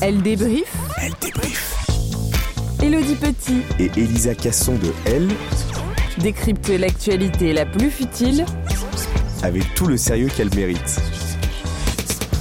Elle 0.00 0.22
débrief. 0.22 0.72
Elle 1.00 1.12
débrief. 1.20 1.74
Elodie 2.82 3.16
Petit 3.16 3.62
Et 3.78 3.90
Elisa 3.96 4.34
Casson 4.34 4.74
de 4.74 4.92
Elle, 5.06 5.28
décrypte 6.18 6.68
l'actualité 6.68 7.52
la 7.52 7.66
plus 7.66 7.90
futile 7.90 8.44
avec 9.42 9.62
tout 9.74 9.86
le 9.86 9.96
sérieux 9.96 10.28
qu'elle 10.36 10.54
mérite. 10.54 11.00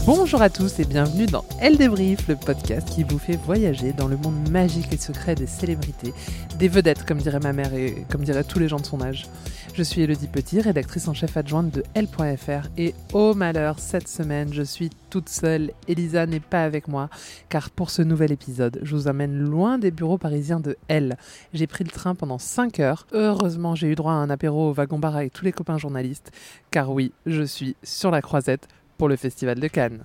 Bonjour 0.05 0.43
à 0.43 0.51
tous 0.51 0.79
et 0.79 0.85
bienvenue 0.85 1.25
dans 1.25 1.43
Elle 1.59 1.77
Débrief, 1.77 2.27
le 2.27 2.35
podcast 2.35 2.87
qui 2.87 3.03
vous 3.03 3.17
fait 3.17 3.37
voyager 3.37 3.91
dans 3.91 4.07
le 4.07 4.17
monde 4.17 4.51
magique 4.51 4.93
et 4.93 4.97
secret 4.97 5.33
des 5.33 5.47
célébrités, 5.47 6.13
des 6.59 6.67
vedettes 6.67 7.07
comme 7.07 7.17
dirait 7.17 7.39
ma 7.39 7.53
mère 7.53 7.73
et 7.73 8.05
comme 8.11 8.21
diraient 8.21 8.43
tous 8.43 8.59
les 8.59 8.67
gens 8.67 8.77
de 8.77 8.85
son 8.85 9.01
âge. 9.01 9.25
Je 9.73 9.81
suis 9.81 10.03
Elodie 10.03 10.27
Petit, 10.27 10.61
rédactrice 10.61 11.07
en 11.07 11.15
chef 11.15 11.35
adjointe 11.37 11.71
de 11.71 11.83
Elle.fr 11.95 12.67
et 12.77 12.93
oh 13.13 13.33
malheur, 13.33 13.79
cette 13.79 14.07
semaine 14.07 14.53
je 14.53 14.61
suis 14.61 14.91
toute 15.09 15.27
seule, 15.27 15.71
Elisa 15.87 16.27
n'est 16.27 16.39
pas 16.39 16.63
avec 16.63 16.87
moi 16.87 17.09
car 17.49 17.71
pour 17.71 17.89
ce 17.89 18.03
nouvel 18.03 18.31
épisode, 18.31 18.79
je 18.83 18.95
vous 18.95 19.07
amène 19.07 19.35
loin 19.35 19.79
des 19.79 19.89
bureaux 19.89 20.19
parisiens 20.19 20.59
de 20.59 20.77
Elle. 20.87 21.17
J'ai 21.55 21.65
pris 21.65 21.83
le 21.83 21.89
train 21.89 22.13
pendant 22.13 22.37
5 22.37 22.79
heures, 22.79 23.07
heureusement 23.11 23.73
j'ai 23.73 23.87
eu 23.87 23.95
droit 23.95 24.13
à 24.13 24.17
un 24.17 24.29
apéro 24.29 24.69
au 24.69 24.73
wagon-bar 24.73 25.15
avec 25.15 25.33
tous 25.33 25.45
les 25.45 25.51
copains 25.51 25.79
journalistes 25.79 26.31
car 26.69 26.91
oui, 26.91 27.11
je 27.25 27.41
suis 27.41 27.75
sur 27.81 28.11
la 28.11 28.21
croisette 28.21 28.67
pour 28.97 29.09
le 29.09 29.15
Festival 29.15 29.59
de 29.59 29.67
Cannes. 29.67 30.03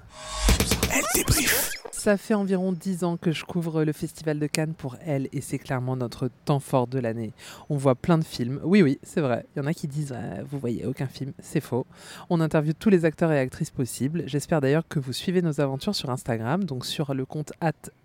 Ça 2.00 2.16
fait 2.16 2.32
environ 2.32 2.72
10 2.72 3.04
ans 3.04 3.18
que 3.18 3.30
je 3.30 3.44
couvre 3.44 3.84
le 3.84 3.92
Festival 3.92 4.38
de 4.38 4.46
Cannes 4.46 4.72
pour 4.72 4.96
elle 5.04 5.28
et 5.32 5.42
c'est 5.42 5.58
clairement 5.58 5.96
notre 5.96 6.30
temps 6.46 6.58
fort 6.58 6.86
de 6.86 6.98
l'année. 6.98 7.34
On 7.68 7.76
voit 7.76 7.94
plein 7.94 8.16
de 8.16 8.24
films. 8.24 8.58
Oui, 8.64 8.80
oui, 8.80 8.98
c'est 9.02 9.20
vrai. 9.20 9.44
Il 9.54 9.58
y 9.58 9.62
en 9.62 9.66
a 9.66 9.74
qui 9.74 9.86
disent 9.86 10.12
Ouais, 10.12 10.42
Vous 10.50 10.58
voyez 10.58 10.86
aucun 10.86 11.08
film. 11.08 11.34
C'est 11.40 11.60
faux. 11.60 11.86
On 12.30 12.40
interviewe 12.40 12.72
tous 12.72 12.88
les 12.88 13.04
acteurs 13.04 13.30
et 13.32 13.38
actrices 13.38 13.70
possibles. 13.70 14.22
J'espère 14.26 14.62
d'ailleurs 14.62 14.88
que 14.88 14.98
vous 14.98 15.12
suivez 15.12 15.42
nos 15.42 15.60
aventures 15.60 15.94
sur 15.94 16.08
Instagram, 16.08 16.64
donc 16.64 16.86
sur 16.86 17.12
le 17.12 17.26
compte 17.26 17.52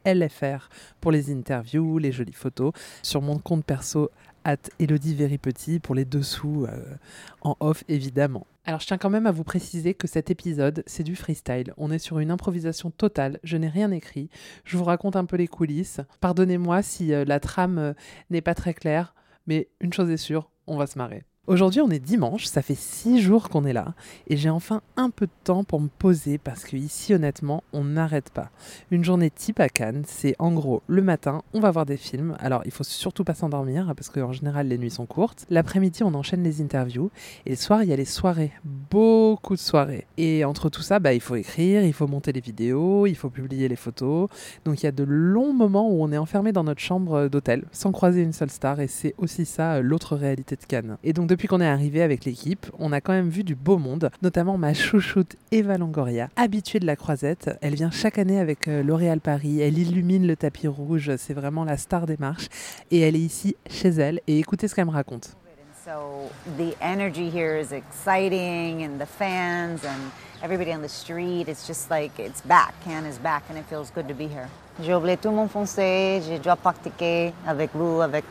LFR 0.06 0.68
pour 1.00 1.14
les 1.14 1.32
interviews, 1.32 1.98
les 1.98 2.12
jolies 2.12 2.34
photos, 2.34 2.74
sur 3.02 3.22
mon 3.22 3.40
compte 3.40 3.64
perso 3.64 4.12
at 4.46 4.58
Elodie 4.80 5.16
Very 5.16 5.38
Petit 5.38 5.80
pour 5.80 5.96
les 5.96 6.06
dessous 6.06 6.66
euh, 6.70 6.96
en 7.42 7.58
off 7.60 7.84
évidemment. 7.90 8.48
Alors 8.64 8.80
je 8.80 8.88
tiens 8.88 8.98
quand 8.98 9.10
même 9.10 9.28
à 9.28 9.32
vous 9.32 9.44
préciser 9.44 9.94
que 9.94 10.08
cet 10.08 10.32
épisode 10.32 10.84
c'est 10.86 11.04
du 11.04 11.16
freestyle. 11.16 11.74
On 11.78 11.92
est 11.92 12.00
sur 12.00 12.20
une 12.20 12.32
improvisation 12.32 12.92
totale, 12.92 13.40
je 13.44 13.58
n'ai 13.58 13.68
rien 13.68 13.92
écrit, 13.92 14.30
je 14.64 14.78
vous 14.78 14.86
raconte 14.86 15.18
un 15.18 15.26
peu 15.26 15.36
les 15.36 15.48
coulisses. 15.48 16.00
Pardonnez-moi 16.22 16.82
si 16.82 17.14
euh, 17.14 17.26
la 17.26 17.40
trame 17.40 17.78
euh, 17.78 17.94
n'est 18.30 18.42
pas 18.42 18.56
très 18.56 18.74
claire, 18.74 19.14
mais 19.48 19.68
une 19.82 19.92
chose 19.92 20.10
est 20.10 20.18
sûre, 20.18 20.50
on 20.68 20.78
va 20.78 20.88
se 20.88 20.98
marrer. 20.98 21.24
Aujourd'hui, 21.48 21.80
on 21.82 21.92
est 21.92 22.00
dimanche, 22.00 22.46
ça 22.46 22.64
fait 22.64 22.74
six 22.74 23.22
jours 23.22 23.50
qu'on 23.50 23.66
est 23.66 23.74
là, 23.74 23.94
et 24.28 24.36
j'ai 24.36 24.50
enfin 24.50 24.82
un 24.98 25.12
peu 25.12 25.28
de 25.28 25.32
temps 25.44 25.64
pour 25.64 25.80
me 25.80 25.90
poser 25.90 26.40
parce 26.40 26.64
que 26.64 26.76
ici, 26.76 27.14
honnêtement, 27.14 27.64
on 27.72 27.84
n'arrête 27.84 28.32
pas. 28.32 28.50
Une 28.90 29.04
journée 29.04 29.30
type 29.30 29.60
à 29.60 29.70
Cannes, 29.70 30.06
c'est 30.08 30.36
en 30.40 30.52
gros 30.54 30.82
le 30.88 31.04
matin, 31.04 31.44
on 31.54 31.60
va 31.60 31.70
voir 31.70 31.86
des 31.86 31.98
films. 31.98 32.36
Alors, 32.40 32.64
il 32.66 32.72
faut 32.72 32.84
surtout 32.84 33.24
pas 33.24 33.36
s'endormir 33.36 33.94
parce 33.96 34.10
qu'en 34.10 34.32
général, 34.32 34.70
les 34.70 34.80
nuits 34.80 34.90
sont 34.90 35.06
courtes. 35.06 35.46
L'après-midi, 35.52 36.02
on 36.02 36.16
enchaîne 36.16 36.42
les 36.42 36.64
interviews, 36.64 37.12
et 37.46 37.52
le 37.52 37.56
soir, 37.58 37.84
il 37.84 37.90
y 37.90 37.94
a 37.94 37.96
les 37.96 38.06
soirées, 38.06 38.52
beaucoup 38.64 39.54
de 39.54 39.60
soirées. 39.60 40.08
Et 40.18 40.46
entre 40.46 40.70
tout 40.70 40.82
ça, 40.82 40.98
bah, 40.98 41.14
il 41.14 41.22
faut 41.22 41.36
écrire, 41.36 41.84
il 41.84 41.94
faut 41.94 42.08
monter 42.08 42.32
les 42.32 42.42
vidéos, 42.42 43.06
il 43.06 43.16
faut 43.16 43.30
publier 43.30 43.68
les 43.68 43.76
photos. 43.76 44.30
Donc, 44.66 44.82
il 44.82 44.88
y 44.88 44.90
a 44.90 44.92
de 44.92 45.04
longs 45.04 45.54
moments 45.54 45.92
où 45.92 46.04
on 46.04 46.12
est 46.12 46.18
enfermé 46.18 46.54
dans 46.54 46.64
notre 46.64 46.82
chambre 46.82 47.28
d'hôtel 47.28 47.66
sans 47.72 47.92
croiser 47.92 48.24
une 48.24 48.34
seule 48.34 48.50
star, 48.50 48.80
et 48.80 48.88
c'est 48.88 49.14
aussi 49.20 49.46
ça 49.46 49.76
euh, 49.76 49.82
l'autre 49.84 50.16
réalité 50.16 50.56
de 50.56 50.66
Cannes. 50.66 50.98
Depuis 51.36 51.50
qu'on 51.50 51.60
est 51.60 51.68
arrivé 51.68 52.02
avec 52.02 52.24
l'équipe, 52.24 52.66
on 52.80 52.94
a 52.94 53.02
quand 53.02 53.12
même 53.12 53.28
vu 53.28 53.44
du 53.44 53.56
beau 53.56 53.78
monde, 53.78 54.10
notamment 54.22 54.58
ma 54.58 54.74
chouchoute 54.74 55.36
Eva 55.52 55.78
Longoria, 55.78 56.30
habituée 56.38 56.80
de 56.80 56.86
la 56.86 56.96
croisette. 56.96 57.50
Elle 57.62 57.76
vient 57.76 57.92
chaque 57.92 58.18
année 58.18 58.40
avec 58.40 58.70
euh, 58.70 58.82
L'Oréal 58.82 59.20
Paris, 59.20 59.60
elle 59.60 59.78
illumine 59.78 60.26
le 60.28 60.38
tapis 60.38 60.70
rouge, 60.70 61.12
c'est 61.18 61.34
vraiment 61.34 61.66
la 61.66 61.76
star 61.76 62.06
des 62.06 62.16
marches, 62.16 62.48
et 62.90 63.02
elle 63.02 63.18
est 63.18 63.20
ici 63.20 63.58
chez 63.70 63.90
elle, 63.90 64.22
et 64.28 64.40
écoutez 64.40 64.70
ce 64.70 64.76
qu'elle 64.76 64.86
me 64.86 64.92
raconte. 64.92 65.36
So 65.84 66.32
the 66.58 66.74
energy 66.82 67.30
here 67.30 67.60
is 67.60 67.74
exciting, 67.74 68.86
and 68.86 68.98
the 68.98 69.06
fans 69.06 69.84
and 69.84 70.10
everybody 70.42 70.72
on 70.74 70.82
the 70.82 70.90
street. 70.90 71.50
It's 71.50 71.68
just 71.68 71.92
like 71.92 72.18
it's 72.18 72.42
back. 72.46 72.74
Cannes 72.86 73.06
is 73.06 73.20
back, 73.22 73.44
and 73.50 73.58
it 73.58 73.66
feels 73.70 73.92
good 73.94 74.08
to 74.08 74.14
be 74.14 74.30
here. 74.30 74.48
J'ai 74.82 74.94
oublié 74.94 75.18
tout 75.18 75.32
mon 75.32 75.50
français. 75.50 76.22
J'ai 76.26 76.38
déjà 76.38 76.56
pratiqué 76.56 77.34
avec 77.46 77.72
vous, 77.74 78.00
avec 78.00 78.24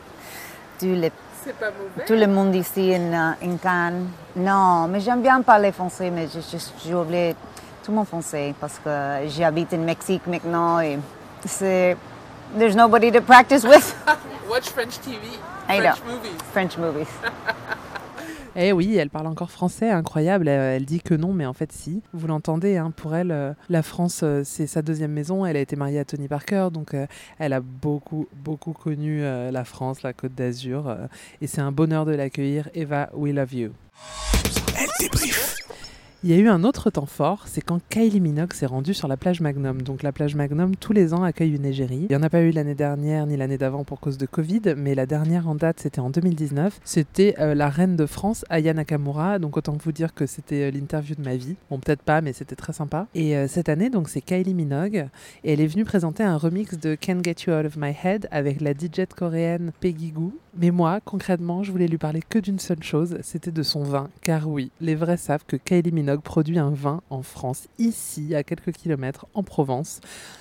tout 1.45 1.65
le, 1.97 2.05
tout 2.05 2.13
le 2.13 2.27
monde 2.27 2.55
ici 2.55 2.95
en, 2.95 3.35
en 3.41 3.57
Cannes. 3.57 4.07
Non, 4.35 4.87
mais 4.87 4.99
j'aime 4.99 5.21
bien 5.21 5.41
parler 5.41 5.71
français, 5.71 6.09
mais 6.09 6.27
j'ai 6.33 6.41
juste- 6.41 6.73
j'ai 6.83 6.93
oublié 6.93 7.35
tout 7.83 7.91
mon 7.91 8.05
français 8.05 8.53
parce 8.59 8.79
que 8.83 8.89
j'habite 9.27 9.73
en 9.73 9.77
Mexique 9.79 10.25
maintenant 10.27 10.79
et 10.79 10.97
c'est 11.45 11.95
there's 12.57 12.75
nobody 12.75 13.11
to 13.11 13.21
practice 13.21 13.63
with. 13.63 13.95
Watch 14.49 14.69
French 14.69 14.99
TV, 14.99 15.19
I 15.69 15.79
know. 15.79 15.93
French 16.53 16.77
movies. 16.77 17.07
Eh 18.57 18.71
oui, 18.71 18.95
elle 18.95 19.09
parle 19.09 19.27
encore 19.27 19.51
français, 19.51 19.89
incroyable. 19.89 20.47
Elle, 20.47 20.85
dit 20.85 21.01
que 21.01 21.13
non, 21.13 21.33
mais 21.33 21.45
en 21.45 21.53
fait 21.53 21.71
si. 21.73 22.01
Vous 22.13 22.27
l'entendez, 22.27 22.77
hein, 22.77 22.91
pour 22.95 23.13
elle, 23.13 23.31
euh, 23.31 23.53
la 23.69 23.83
France, 23.83 24.21
euh, 24.23 24.43
c'est 24.45 24.65
sa 24.65 24.81
deuxième 24.81 25.11
maison. 25.11 25.45
Elle 25.45 25.57
a 25.57 25.59
été 25.59 25.75
mariée 25.75 25.99
à 25.99 26.05
Tony 26.05 26.29
Parker, 26.29 26.69
donc 26.71 26.93
euh, 26.93 27.05
elle 27.37 27.51
a 27.51 27.59
beaucoup, 27.59 28.27
beaucoup 28.33 28.71
connu 28.71 29.21
la 29.21 29.65
France, 29.65 30.03
la 30.03 30.13
Côte 30.13 30.35
d'Azur. 30.35 30.95
et 31.41 31.47
c'est 31.47 31.61
un 31.61 31.71
bonheur 31.71 32.05
de 32.05 32.13
l'accueillir. 32.13 32.69
Eva, 32.73 33.09
we 33.13 33.33
love 33.33 33.53
you. 33.53 33.71
Elle 34.77 34.89
débrief. 34.99 35.55
Il 36.25 36.31
y 36.31 36.33
a 36.33 36.37
eu 36.37 36.47
un 36.47 36.63
autre 36.63 36.89
temps 36.89 37.05
fort, 37.05 37.43
c'est 37.45 37.61
quand 37.61 37.79
Kylie 37.87 38.19
Minogue 38.19 38.53
s'est 38.53 38.65
rendue 38.65 38.95
sur 38.95 39.07
la 39.07 39.15
plage 39.15 39.41
Magnum. 39.41 39.83
Donc 39.83 40.01
la 40.01 40.11
plage 40.11 40.33
Magnum, 40.33 40.75
tous 40.75 40.91
les 40.91 41.13
ans, 41.13 41.21
accueille 41.21 41.55
une 41.55 41.65
égérie. 41.65 42.07
Il 42.09 42.09
n'y 42.09 42.15
en 42.15 42.23
a 42.23 42.31
pas 42.31 42.41
eu 42.41 42.49
l'année 42.49 42.73
dernière 42.73 43.27
ni 43.27 43.37
l'année 43.37 43.59
d'avant 43.59 43.83
pour 43.83 43.99
cause 43.99 44.17
de 44.17 44.25
Covid, 44.25 44.73
mais 44.75 44.95
la 44.95 45.05
dernière 45.05 45.47
en 45.47 45.53
date, 45.53 45.81
c'était 45.81 45.99
en 45.99 46.09
2019. 46.09 46.79
C'était 46.83 47.35
euh, 47.37 47.53
la 47.53 47.69
reine 47.69 47.95
de 47.95 48.07
France, 48.07 48.43
Aya 48.49 48.73
Nakamura. 48.73 49.37
Donc 49.37 49.55
autant 49.55 49.77
vous 49.79 49.91
dire 49.91 50.15
que 50.15 50.25
c'était 50.25 50.63
euh, 50.63 50.71
l'interview 50.71 51.13
de 51.13 51.21
ma 51.21 51.35
vie. 51.35 51.57
Bon, 51.69 51.77
peut-être 51.77 52.01
pas, 52.01 52.21
mais 52.21 52.33
c'était 52.33 52.55
très 52.55 52.73
sympa. 52.73 53.05
Et 53.13 53.37
euh, 53.37 53.47
cette 53.47 53.69
année, 53.69 53.91
donc 53.91 54.09
c'est 54.09 54.21
Kylie 54.21 54.55
Minogue. 54.55 55.05
Et 55.43 55.53
elle 55.53 55.61
est 55.61 55.67
venue 55.67 55.85
présenter 55.85 56.23
un 56.23 56.37
remix 56.37 56.75
de 56.75 56.95
Can't 56.95 57.23
Get 57.23 57.35
You 57.45 57.53
Out 57.53 57.67
of 57.67 57.77
My 57.77 57.93
Head 58.03 58.29
avec 58.31 58.61
la 58.61 58.71
DJ 58.71 59.05
coréenne 59.15 59.71
Peggy 59.79 60.09
Goo. 60.09 60.33
Mais 60.57 60.71
moi, 60.71 60.99
concrètement, 61.03 61.63
je 61.63 61.71
voulais 61.71 61.87
lui 61.87 61.97
parler 61.97 62.21
que 62.21 62.39
d'une 62.39 62.59
seule 62.59 62.81
chose, 62.81 63.17
c'était 63.23 63.51
de 63.51 63.61
son 63.61 63.83
vin. 63.83 64.09
Car 64.21 64.47
oui, 64.47 64.71
les 64.79 64.95
vrais 64.95 65.17
savent 65.17 65.43
que 65.45 65.57
Kylie 65.57 65.91
Minogue 65.91 66.21
produit 66.21 66.59
un 66.59 66.69
vin 66.69 67.01
en 67.09 67.23
France, 67.23 67.67
ici, 67.77 68.33
à 68.35 68.43
quelques 68.43 68.71
kilomètres, 68.71 69.25
en 69.33 69.43
Provence. 69.43 69.99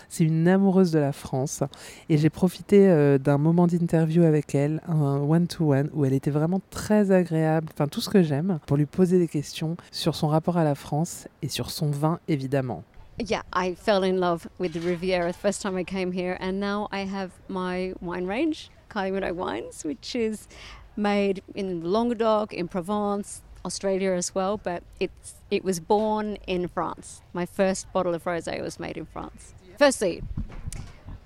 C'est 0.08 0.22
une 0.22 0.46
amoureuse 0.46 0.92
de 0.92 1.00
la 1.00 1.10
France. 1.10 1.64
Et 2.08 2.16
j'ai 2.16 2.30
profité 2.30 2.88
euh, 2.88 3.18
d'un 3.18 3.38
moment 3.38 3.66
d'interview 3.66 4.22
avec 4.22 4.54
elle, 4.54 4.80
un 4.86 5.16
one-to-one, 5.16 5.90
où 5.94 6.04
elle 6.04 6.12
était 6.12 6.30
vraiment 6.30 6.60
très 6.70 7.10
agréable, 7.10 7.68
enfin 7.72 7.88
tout 7.88 8.00
ce 8.00 8.08
que 8.08 8.22
j'aime, 8.22 8.60
pour 8.66 8.76
lui 8.76 8.86
poser 8.86 9.18
des 9.18 9.28
questions 9.28 9.76
sur 9.90 10.14
son 10.14 10.28
rapport 10.28 10.58
à 10.58 10.64
la 10.64 10.76
France 10.76 11.26
et 11.42 11.48
sur 11.48 11.70
son 11.70 11.90
vin, 11.90 12.20
évidemment. 12.28 12.84
yeah, 13.18 13.42
I 13.52 13.74
fell 13.74 14.02
in 14.02 14.18
love 14.18 14.48
with 14.58 14.72
the 14.74 14.80
Riviera 14.80 15.28
the 15.28 15.38
first 15.38 15.62
time 15.62 15.76
I 15.76 15.84
came 15.84 16.12
here, 16.12 16.36
and 16.40 16.58
now 16.58 16.88
I 16.90 17.00
have 17.00 17.30
my 17.48 17.94
wine 18.00 18.26
range, 18.26 18.70
Minogue 18.94 19.34
Wines, 19.34 19.84
which 19.84 20.14
is 20.14 20.48
made 20.96 21.42
in 21.54 21.92
Languedoc, 21.92 22.52
in 22.52 22.68
Provence, 22.68 23.42
Australia 23.64 24.12
as 24.12 24.34
well. 24.34 24.56
But 24.56 24.82
it's 25.00 25.34
it 25.50 25.64
was 25.64 25.80
born 25.80 26.36
in 26.46 26.68
France. 26.68 27.22
My 27.32 27.46
first 27.46 27.92
bottle 27.92 28.14
of 28.14 28.24
rosé 28.24 28.60
was 28.62 28.78
made 28.78 28.96
in 28.96 29.06
France. 29.06 29.54
Firstly, 29.78 30.22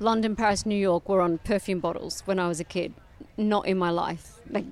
London, 0.00 0.36
Paris, 0.36 0.64
New 0.64 0.76
York 0.76 1.08
were 1.08 1.20
on 1.20 1.38
perfume 1.38 1.80
bottles 1.80 2.22
when 2.24 2.38
I 2.38 2.48
was 2.48 2.60
a 2.60 2.64
kid. 2.64 2.94
Not 3.36 3.66
in 3.66 3.78
my 3.78 3.90
life. 3.90 4.40
Like 4.50 4.64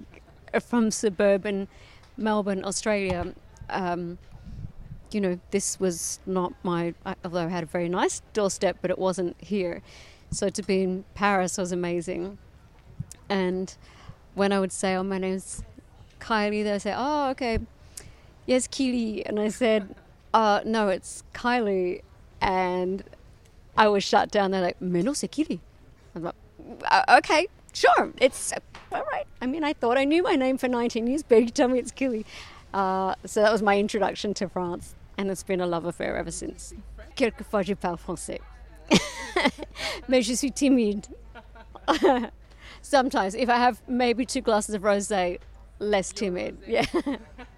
from 0.60 0.90
suburban 0.90 1.68
Melbourne, 2.16 2.64
Australia. 2.64 3.34
Um, 3.68 4.18
you 5.12 5.20
know, 5.20 5.38
this 5.50 5.78
was 5.78 6.20
not 6.26 6.52
my, 6.62 6.94
although 7.24 7.46
I 7.46 7.48
had 7.48 7.62
a 7.62 7.66
very 7.66 7.88
nice 7.88 8.22
doorstep, 8.32 8.78
but 8.80 8.90
it 8.90 8.98
wasn't 8.98 9.36
here. 9.40 9.82
So 10.30 10.48
to 10.48 10.62
be 10.62 10.82
in 10.82 11.04
Paris 11.14 11.58
was 11.58 11.72
amazing. 11.72 12.38
And 13.28 13.74
when 14.34 14.52
I 14.52 14.60
would 14.60 14.72
say, 14.72 14.94
oh, 14.94 15.02
my 15.02 15.18
name's 15.18 15.62
Kylie, 16.20 16.62
they 16.64 16.72
would 16.72 16.82
say, 16.82 16.94
oh, 16.96 17.30
okay, 17.30 17.58
yes, 18.46 18.66
Keely. 18.66 19.24
And 19.26 19.40
I 19.40 19.48
said, 19.48 19.94
uh, 20.32 20.60
no, 20.64 20.88
it's 20.88 21.22
Kylie. 21.34 22.02
And 22.40 23.02
I 23.76 23.88
was 23.88 24.04
shut 24.04 24.30
down. 24.30 24.50
They're 24.50 24.62
like, 24.62 24.76
c'est 25.14 25.30
Keely. 25.30 25.60
I'm 26.14 26.22
like, 26.24 26.34
"Uh, 26.90 27.18
okay, 27.18 27.46
sure, 27.72 28.12
it's 28.18 28.52
all 28.92 29.04
right. 29.12 29.26
I 29.42 29.46
mean, 29.46 29.64
I 29.64 29.72
thought 29.74 29.98
I 29.98 30.04
knew 30.04 30.22
my 30.22 30.34
name 30.34 30.56
for 30.56 30.68
19 30.68 31.06
years, 31.06 31.22
but 31.22 31.36
you 31.36 31.50
tell 31.50 31.68
me 31.68 31.78
it's 31.78 31.92
Keely. 31.92 32.24
Uh, 32.72 33.14
so 33.24 33.42
that 33.42 33.52
was 33.52 33.62
my 33.62 33.78
introduction 33.78 34.34
to 34.34 34.48
France, 34.48 34.94
and 35.18 35.30
it's 35.30 35.42
been 35.42 35.60
a 35.60 35.66
love 35.66 35.84
affair 35.84 36.16
ever 36.16 36.30
since. 36.30 36.74
Quelquefois, 37.16 37.62
je 37.62 37.74
parle 37.74 37.96
français. 37.96 38.40
Mais 40.08 40.22
je 40.22 40.34
suis 40.34 40.50
timide. 40.50 41.08
Sometimes, 42.86 43.34
if 43.34 43.48
I 43.48 43.56
have 43.56 43.82
maybe 43.88 44.24
two 44.24 44.40
glasses 44.40 44.76
of 44.76 44.82
rosé, 44.82 45.40
less 45.80 46.12
timid. 46.12 46.58
Yeah. 46.68 46.86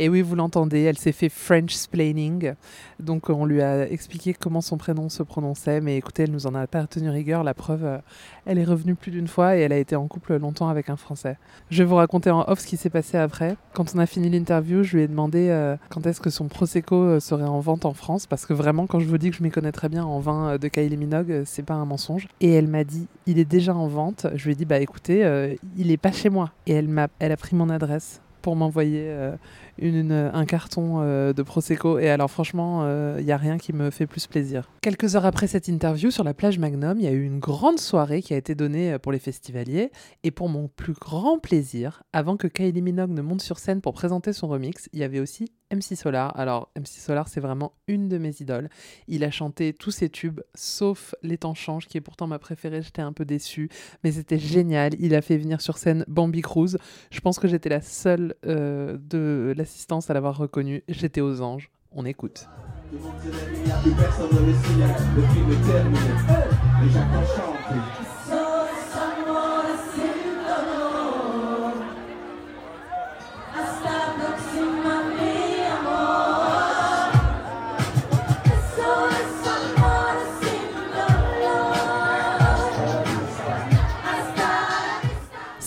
Et 0.00 0.08
oui, 0.08 0.22
vous 0.22 0.36
l'entendez, 0.36 0.82
elle 0.82 0.96
s'est 0.96 1.10
fait 1.10 1.28
French 1.28 1.72
splaining. 1.72 2.54
Donc 3.00 3.30
on 3.30 3.44
lui 3.44 3.62
a 3.62 3.90
expliqué 3.90 4.32
comment 4.32 4.60
son 4.60 4.76
prénom 4.76 5.08
se 5.08 5.24
prononçait. 5.24 5.80
Mais 5.80 5.96
écoutez, 5.96 6.22
elle 6.22 6.30
nous 6.30 6.46
en 6.46 6.54
a 6.54 6.68
pas 6.68 6.86
tenu 6.86 7.10
rigueur. 7.10 7.42
La 7.42 7.52
preuve, 7.52 7.84
euh, 7.84 7.98
elle 8.46 8.58
est 8.58 8.64
revenue 8.64 8.94
plus 8.94 9.10
d'une 9.10 9.26
fois 9.26 9.56
et 9.56 9.60
elle 9.60 9.72
a 9.72 9.76
été 9.76 9.96
en 9.96 10.06
couple 10.06 10.36
longtemps 10.36 10.68
avec 10.68 10.88
un 10.88 10.96
Français. 10.96 11.36
Je 11.70 11.82
vais 11.82 11.88
vous 11.88 11.96
raconter 11.96 12.30
en 12.30 12.44
off 12.46 12.60
ce 12.60 12.66
qui 12.68 12.76
s'est 12.76 12.90
passé 12.90 13.18
après. 13.18 13.56
Quand 13.74 13.92
on 13.96 13.98
a 13.98 14.06
fini 14.06 14.30
l'interview, 14.30 14.84
je 14.84 14.96
lui 14.96 15.02
ai 15.02 15.08
demandé 15.08 15.48
euh, 15.48 15.76
quand 15.88 16.06
est-ce 16.06 16.20
que 16.20 16.30
son 16.30 16.46
Prosecco 16.46 16.94
euh, 16.94 17.20
serait 17.20 17.42
en 17.42 17.58
vente 17.58 17.84
en 17.84 17.92
France? 17.92 18.28
Parce 18.28 18.46
que 18.46 18.52
vraiment, 18.52 18.86
quand 18.86 19.00
je 19.00 19.06
vous 19.06 19.18
dis 19.18 19.30
que 19.30 19.36
je 19.36 19.42
m'y 19.42 19.50
connais 19.50 19.72
très 19.72 19.88
bien 19.88 20.04
en 20.04 20.20
vin 20.20 20.58
de 20.58 20.68
Kylie 20.68 20.96
Minogue, 20.96 21.42
c'est 21.44 21.64
pas 21.64 21.74
un 21.74 21.86
mensonge. 21.86 22.28
Et 22.40 22.52
elle 22.52 22.68
m'a 22.68 22.84
dit, 22.84 23.08
il 23.26 23.40
est 23.40 23.44
déjà 23.44 23.74
en 23.74 23.88
vente. 23.88 24.28
Je 24.36 24.44
lui 24.44 24.52
ai 24.52 24.54
dit, 24.54 24.64
bah 24.64 24.78
écoutez, 24.78 25.56
il 25.76 25.90
est 25.90 25.96
pas 25.96 26.12
chez 26.12 26.30
moi. 26.30 26.52
Et 26.68 26.72
elle, 26.72 26.88
m'a, 26.88 27.08
elle 27.18 27.32
a 27.32 27.36
pris 27.36 27.56
mon 27.56 27.68
adresse 27.68 28.20
pour 28.48 28.56
m'envoyer 28.56 29.04
euh, 29.04 30.30
un 30.32 30.46
carton 30.46 31.02
euh, 31.02 31.34
de 31.34 31.42
Prosecco. 31.42 31.98
Et 31.98 32.08
alors 32.08 32.30
franchement, 32.30 32.88
il 33.18 33.26
n'y 33.26 33.30
a 33.30 33.36
rien 33.36 33.58
qui 33.58 33.74
me 33.74 33.90
fait 33.90 34.06
plus 34.06 34.26
plaisir. 34.26 34.70
Quelques 34.80 35.16
heures 35.16 35.26
après 35.26 35.46
cette 35.46 35.68
interview, 35.68 36.10
sur 36.10 36.24
la 36.24 36.32
plage 36.32 36.58
Magnum, 36.58 36.98
il 36.98 37.04
y 37.04 37.08
a 37.08 37.12
eu 37.12 37.24
une 37.24 37.40
grande 37.40 37.78
soirée 37.78 38.22
qui 38.22 38.32
a 38.32 38.38
été 38.38 38.54
donnée 38.54 38.94
euh, 38.94 38.98
pour 38.98 39.12
les 39.12 39.18
festivaliers. 39.18 39.90
Et 40.22 40.30
pour 40.30 40.48
mon 40.48 40.68
plus 40.68 40.94
grand 40.94 41.38
plaisir, 41.38 42.04
avant 42.14 42.38
que 42.38 42.46
Kylie 42.46 42.80
Minogue 42.80 43.10
ne 43.10 43.20
monte 43.20 43.42
sur 43.42 43.58
scène 43.58 43.82
pour 43.82 43.92
présenter 43.92 44.32
son 44.32 44.48
remix, 44.48 44.88
il 44.94 45.00
y 45.00 45.04
avait 45.04 45.20
aussi 45.20 45.52
MC 45.72 45.96
Solar. 45.96 46.38
Alors 46.38 46.70
MC 46.76 47.00
Solar, 47.00 47.28
c'est 47.28 47.40
vraiment 47.40 47.72
une 47.86 48.08
de 48.08 48.18
mes 48.18 48.34
idoles. 48.40 48.68
Il 49.06 49.24
a 49.24 49.30
chanté 49.30 49.72
tous 49.72 49.90
ses 49.90 50.08
tubes, 50.08 50.40
sauf 50.54 51.14
Les 51.22 51.38
temps 51.38 51.54
changent, 51.54 51.86
qui 51.86 51.98
est 51.98 52.02
pourtant 52.02 52.26
ma 52.26 52.38
préférée. 52.38 52.82
J'étais 52.82 53.02
un 53.02 53.12
peu 53.12 53.24
déçue, 53.24 53.68
mais 54.04 54.12
c'était 54.12 54.38
génial. 54.38 54.92
Il 54.98 55.14
a 55.14 55.22
fait 55.22 55.36
venir 55.36 55.60
sur 55.60 55.78
scène 55.78 56.04
Bambi 56.08 56.42
Cruz. 56.42 56.76
Je 57.10 57.20
pense 57.20 57.38
que 57.38 57.48
j'étais 57.48 57.68
la 57.68 57.80
seule 57.80 58.34
euh, 58.46 58.98
de 58.98 59.54
l'assistance 59.56 60.10
à 60.10 60.14
l'avoir 60.14 60.36
reconnu. 60.36 60.82
J'étais 60.88 61.20
aux 61.20 61.42
anges. 61.42 61.70
On 61.92 62.04
écoute. 62.04 62.46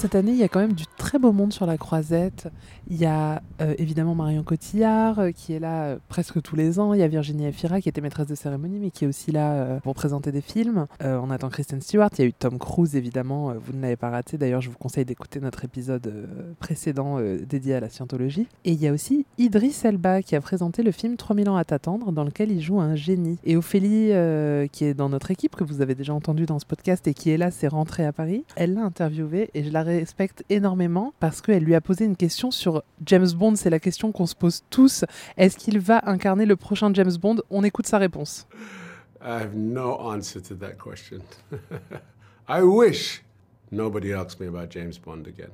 Cette 0.02 0.16
année, 0.16 0.32
il 0.32 0.38
y 0.38 0.44
a 0.44 0.48
quand 0.48 0.62
même 0.62 0.74
du 0.74 0.86
très 1.12 1.20
beau 1.20 1.34
monde 1.34 1.52
sur 1.52 1.66
la 1.66 1.78
croisette. 1.78 2.48
Il 2.90 2.96
y 2.96 3.06
a 3.06 3.42
euh, 3.60 3.76
évidemment 3.78 4.16
Marion 4.16 4.44
Cotillard 4.44 5.20
euh, 5.20 5.32
qui 5.32 5.52
est 5.52 5.60
là 5.60 5.84
euh, 5.84 5.98
presque 6.08 6.42
tous 6.42 6.56
les 6.56 6.80
ans. 6.80 6.94
Il 6.94 7.02
y 7.02 7.04
a 7.04 7.08
Virginie 7.10 7.48
Efira 7.48 7.82
qui 7.82 7.90
était 7.90 8.00
maîtresse 8.00 8.28
de 8.28 8.36
cérémonie 8.36 8.80
mais 8.80 8.92
qui 8.92 9.04
est 9.04 9.08
aussi 9.10 9.34
là 9.34 9.82
pour 9.84 9.94
présenter 9.94 10.32
des 10.32 10.40
films. 10.40 10.88
On 11.02 11.30
attend 11.30 11.50
Kristen 11.50 11.82
Stewart. 11.82 12.12
Il 12.18 12.22
y 12.22 12.24
a 12.24 12.28
eu 12.28 12.32
Tom 12.32 12.58
Cruise 12.58 12.96
évidemment. 12.96 13.54
vous 13.56 13.74
ne 13.74 13.82
l'avez 13.82 13.98
pas 13.98 14.10
raté. 14.10 14.38
D'ailleurs, 14.38 14.62
je 14.62 14.70
vous 14.70 14.78
conseille 14.78 15.04
d'écouter 15.04 15.42
notre 15.42 15.66
épisode 15.66 16.30
précédent 16.60 17.20
dédié 17.46 17.76
à 17.76 17.82
la 17.82 17.90
scientologie. 17.90 18.48
Et 18.64 18.72
il 18.72 18.82
y 18.82 18.88
a 18.88 18.94
aussi 18.94 19.26
Idris 19.38 19.76
Elba 19.84 20.22
qui 20.22 20.38
a 20.38 20.42
présenté 20.42 20.82
le 20.82 20.92
film 20.92 21.18
3000 21.18 21.50
ans 21.50 21.58
à 21.58 21.66
t'attendre 21.66 22.14
dans 22.14 22.24
lequel 22.24 22.54
il 22.54 22.62
joue 22.62 22.80
un 22.80 22.96
génie. 22.96 23.38
Et 23.44 23.58
Ophélie 23.58 24.14
qui 24.72 24.86
est 24.86 24.94
dans 24.94 25.10
notre 25.10 25.30
équipe 25.30 25.58
que 25.58 25.66
vous 25.66 25.82
avez 25.82 25.94
déjà 25.94 26.14
entendu 26.14 26.46
dans 26.46 26.60
ce 26.60 26.66
podcast 26.66 27.06
et 27.10 27.14
qui 27.14 27.32
est 27.32 27.38
là, 27.38 27.52
c'est 27.52 27.68
rentrée 27.68 28.06
à 28.06 28.14
Paris. 28.14 28.46
Elle 28.56 28.76
l'a 28.76 28.84
interviewé 28.84 29.50
et 29.54 29.66
je 29.66 29.72
la 29.72 29.84
respecte 29.84 30.46
énormément 30.50 31.01
parce 31.20 31.42
qu'elle 31.42 31.64
lui 31.64 31.76
a 31.76 31.82
posé 31.82 32.06
une 32.06 32.16
question 32.16 32.52
sur 32.52 32.84
James 33.06 33.30
Bond. 33.36 33.56
C'est 33.56 33.70
la 33.70 33.80
question 33.80 34.12
qu'on 34.12 34.26
se 34.26 34.36
pose 34.36 34.64
tous. 34.70 35.06
Est-ce 35.38 35.58
qu'il 35.58 35.80
va 35.80 36.02
incarner 36.10 36.46
le 36.46 36.56
prochain 36.56 36.94
James 36.94 37.16
Bond? 37.20 37.38
On 37.50 37.64
écoute 37.64 37.88
sa 37.88 37.98
réponse. 37.98 38.48
I 39.24 39.42
have 39.42 39.56
no 39.56 39.98
answer 40.00 40.42
to 40.42 40.56
that 40.56 40.78
question. 40.78 41.22
I 42.48 42.62
wish 42.64 43.24
nobody 43.72 44.14
asked 44.14 44.40
me 44.40 44.48
about 44.48 44.72
James 44.72 44.98
Bond 45.04 45.28
again. 45.28 45.52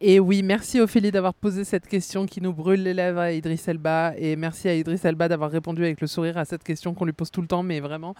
Et 0.00 0.18
oui, 0.18 0.42
merci 0.42 0.80
Ophélie 0.80 1.10
d'avoir 1.10 1.34
posé 1.34 1.62
cette 1.62 1.86
question 1.86 2.24
qui 2.24 2.40
nous 2.40 2.52
brûle 2.52 2.82
les 2.82 2.94
lèvres 2.94 3.20
à 3.20 3.32
Idriss 3.32 3.68
Elba. 3.68 4.14
Et 4.16 4.34
merci 4.34 4.68
à 4.68 4.74
Idriss 4.74 5.04
Elba 5.04 5.28
d'avoir 5.28 5.50
répondu 5.50 5.84
avec 5.84 6.00
le 6.00 6.06
sourire 6.06 6.38
à 6.38 6.44
cette 6.44 6.64
question 6.64 6.94
qu'on 6.94 7.04
lui 7.04 7.12
pose 7.12 7.30
tout 7.30 7.42
le 7.42 7.46
temps. 7.46 7.62
Mais 7.62 7.80
vraiment, 7.80 8.14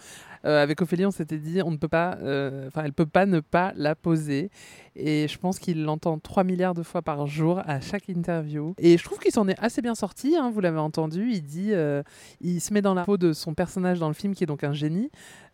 euh, 0.45 0.61
avec 0.61 0.81
Ophélie, 0.81 1.05
on 1.05 1.11
s'était 1.11 1.39
dit, 1.39 1.61
on 1.63 1.71
ne 1.71 1.77
peut 1.77 1.87
pas, 1.87 2.17
euh, 2.21 2.69
elle 2.75 2.93
peut 2.93 3.07
pas 3.07 3.25
ne 3.25 3.39
pas 3.39 3.73
la 3.75 3.95
poser. 3.95 4.51
Et 4.95 5.27
je 5.27 5.37
pense 5.39 5.57
qu'il 5.57 5.83
l'entend 5.83 6.19
3 6.19 6.43
milliards 6.43 6.75
de 6.75 6.83
fois 6.83 7.01
par 7.01 7.25
jour 7.25 7.61
à 7.65 7.81
chaque 7.81 8.09
interview. 8.09 8.75
Et 8.77 8.97
je 8.97 9.03
trouve 9.03 9.17
qu'il 9.17 9.31
s'en 9.31 9.47
est 9.47 9.59
assez 9.59 9.81
bien 9.81 9.95
sorti, 9.95 10.35
hein, 10.35 10.51
vous 10.53 10.61
l'avez 10.61 10.79
entendu. 10.79 11.29
Il 11.31 11.41
dit, 11.41 11.73
euh, 11.73 12.03
il 12.41 12.61
se 12.61 12.73
met 12.73 12.83
dans 12.83 12.93
la 12.93 13.05
peau 13.05 13.17
de 13.17 13.33
son 13.33 13.55
personnage 13.55 13.99
dans 13.99 14.07
le 14.07 14.13
film, 14.13 14.35
qui 14.35 14.43
est 14.43 14.47
donc 14.47 14.63
un 14.63 14.73
génie, 14.73 15.09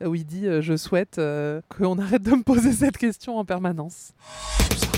où 0.05 0.13
il 0.13 0.25
dit 0.25 0.45
Je 0.59 0.75
souhaite 0.75 1.21
qu'on 1.69 1.99
arrête 1.99 2.21
de 2.21 2.31
me 2.31 2.43
poser 2.43 2.73
cette 2.73 2.97
question 2.97 3.37
en 3.37 3.45
permanence. 3.45 4.13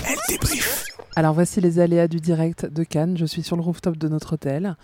Elle 0.06 0.18
débrief. 0.28 0.84
Alors 1.16 1.34
voici 1.34 1.60
les 1.60 1.78
aléas 1.78 2.08
du 2.08 2.20
direct 2.20 2.66
de 2.66 2.84
Cannes. 2.84 3.16
Je 3.16 3.24
suis 3.24 3.42
sur 3.42 3.56
le 3.56 3.62
rooftop 3.62 3.96
de 3.96 4.08
notre 4.08 4.34
hôtel 4.34 4.76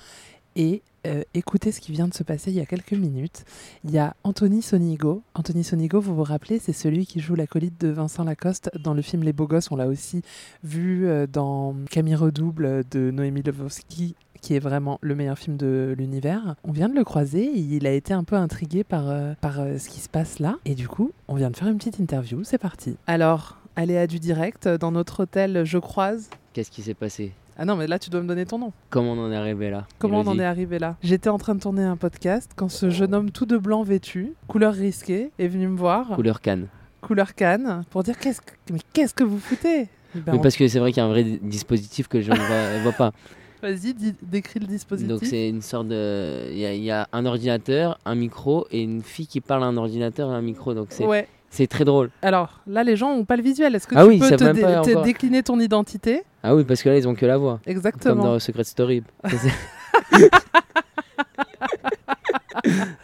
et 0.57 0.83
euh, 1.07 1.23
écoutez 1.35 1.73
ce 1.73 1.81
qui 1.81 1.93
vient 1.93 2.09
de 2.09 2.15
se 2.15 2.23
passer 2.23 2.51
il 2.51 2.57
y 2.57 2.61
a 2.61 2.67
quelques 2.67 2.93
minutes. 2.93 3.45
Il 3.85 3.91
y 3.91 3.99
a 3.99 4.15
Anthony 4.25 4.63
Sonigo. 4.63 5.23
Anthony 5.35 5.65
Sonigo, 5.65 6.01
vous 6.01 6.15
vous 6.15 6.25
rappelez, 6.25 6.59
c'est 6.59 6.73
celui 6.73 7.07
qui 7.07 7.21
joue 7.21 7.35
l'acolyte 7.35 7.81
de 7.81 7.89
Vincent 7.89 8.25
Lacoste 8.25 8.71
dans 8.79 8.95
le 8.95 9.03
film 9.03 9.23
Les 9.23 9.33
Beaux 9.33 9.47
Gosses. 9.47 9.71
On 9.71 9.77
l'a 9.77 9.87
aussi 9.87 10.23
vu 10.63 11.07
euh, 11.07 11.27
dans 11.27 11.75
Camille 11.91 12.17
Redouble 12.17 12.85
de 12.91 13.11
Noémie 13.11 13.43
Lvovsky 13.43 14.15
qui 14.41 14.55
est 14.55 14.59
vraiment 14.59 14.99
le 15.03 15.15
meilleur 15.15 15.39
film 15.39 15.57
de 15.57 15.95
l'univers. 15.97 16.57
On 16.65 16.73
vient 16.73 16.89
de 16.89 16.95
le 16.95 17.05
croiser, 17.05 17.45
et 17.45 17.59
il 17.59 17.87
a 17.87 17.93
été 17.93 18.13
un 18.13 18.25
peu 18.25 18.37
intrigué 18.37 18.85
par, 18.85 19.09
euh, 19.09 19.35
par 19.41 19.61
euh, 19.61 19.79
ce 19.79 19.89
qui 19.89 20.01
se 20.01 20.09
passe 20.09 20.39
là. 20.39 20.57
Et 20.65 20.75
du 20.75 20.89
coup, 20.89 21.13
on 21.29 21.35
vient 21.35 21.51
de 21.51 21.57
faire 21.57 21.69
une 21.69 21.79
petite 21.79 21.99
interview, 21.99 22.43
c'est 22.45 22.59
parti. 22.59 22.97
Alors, 23.07 23.59
Aléa 23.77 24.07
du 24.07 24.19
direct, 24.19 24.69
dans 24.69 24.91
notre 24.93 25.23
hôtel 25.23 25.65
Je 25.65 25.79
Croise. 25.79 26.29
Qu'est-ce 26.53 26.71
qui 26.71 26.83
s'est 26.83 26.95
passé? 26.95 27.33
Ah 27.57 27.65
non, 27.65 27.77
mais 27.77 27.87
là, 27.87 27.99
tu 27.99 28.11
dois 28.11 28.23
me 28.23 28.27
donner 28.29 28.47
ton 28.47 28.59
nom. 28.59 28.73
Comment 28.89 29.13
on 29.13 29.19
en 29.27 29.31
est 29.33 29.37
arrivé 29.37 29.71
là? 29.71 29.87
Comment 29.99 30.21
on 30.21 30.27
en 30.27 30.39
est 30.39 30.45
arrivé 30.45 30.79
là? 30.79 30.97
J'étais 31.03 31.29
en 31.29 31.39
train 31.39 31.55
de 31.55 31.61
tourner 31.61 31.83
un 31.85 31.97
podcast 31.97 32.51
quand 32.57 32.69
ce 32.69 32.91
jeune 32.91 33.15
homme 33.15 33.31
tout 33.31 33.47
de 33.47 33.59
blanc 33.59 33.83
vêtu, 33.83 34.33
couleur 34.49 34.73
risquée, 34.75 35.31
est 35.39 35.49
venu 35.49 35.69
me 35.69 35.77
voir, 35.77 36.09
Couleur 36.15 36.41
canne. 36.41 36.69
couleur 37.03 37.35
canne, 37.35 37.85
pour 37.91 38.03
dire 38.03 38.19
qu'est-ce 38.19 38.41
que, 38.41 38.53
mais 38.73 38.81
qu'est-ce 38.93 39.15
que 39.15 39.25
vous 39.25 39.39
foutez? 39.39 39.89
Ben, 40.15 40.33
Oui, 40.33 40.39
on- 40.39 40.43
parce 40.43 40.57
que 40.57 40.67
c'est 40.69 40.79
vrai 40.79 40.91
qu'il 40.93 41.03
y 41.03 41.05
a 41.05 41.07
un 41.07 41.11
vrai 41.11 41.23
di- 41.23 41.39
dispositif 41.43 42.09
que 42.09 42.21
gens 42.21 42.33
ne 42.35 42.39
voient, 42.39 42.83
voient 42.83 42.93
pas. 42.93 43.13
Vas-y, 43.63 43.95
décris 44.23 44.59
le 44.59 44.67
dispositif. 44.67 45.09
Donc 45.09 45.25
c'est 45.25 45.49
une 45.51 45.61
sorte 45.61 45.89
de... 45.89 46.49
Il 46.51 46.59
y, 46.59 46.65
a- 46.67 46.75
il 46.75 46.83
y 46.83 46.91
a 46.91 47.07
un 47.13 47.27
ordinateur, 47.27 47.99
un 48.07 48.15
micro 48.15 48.67
et 48.71 48.83
une 48.83 49.03
fille 49.03 49.27
qui 49.27 49.43
parle 49.43 49.63
à 49.65 49.67
un 49.67 49.77
ordinateur 49.77 50.33
et 50.33 50.35
un 50.35 50.41
micro. 50.41 50.73
Donc 50.73 50.87
c'est 50.91 51.05
Ouais. 51.07 51.29
C'est 51.51 51.67
très 51.67 51.85
drôle. 51.85 52.11
Alors, 52.23 52.61
là, 52.67 52.83
les 52.85 52.97
gens 52.97 53.15
n'ont 53.17 53.25
pas 53.25 53.37
le 53.37 53.43
visuel. 53.43 53.75
Est-ce 53.75 53.87
que 53.87 53.95
Ah 53.97 54.03
tu 54.05 54.09
oui, 54.09 54.19
peux 54.19 54.31
te, 54.37 54.85
dé- 54.85 54.95
décliner 55.05 55.43
ton 55.43 55.59
identité 55.61 56.23
Ah 56.43 56.55
oui, 56.55 56.65
parce 56.65 56.83
que 56.83 56.89
là, 56.89 56.97
ils 56.97 57.07
ont 57.09 57.15
que 57.15 57.27
la 57.27 57.37
voix. 57.37 57.61
Comme 57.65 57.73
Exactement. 57.73 58.25
dans 58.25 58.39
Secret 58.39 58.65
Story. 58.65 59.03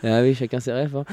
ah 0.04 0.20
oui, 0.22 0.34
chacun 0.34 0.60
ses 0.60 0.72
rêves. 0.72 0.96
hein. 0.96 1.04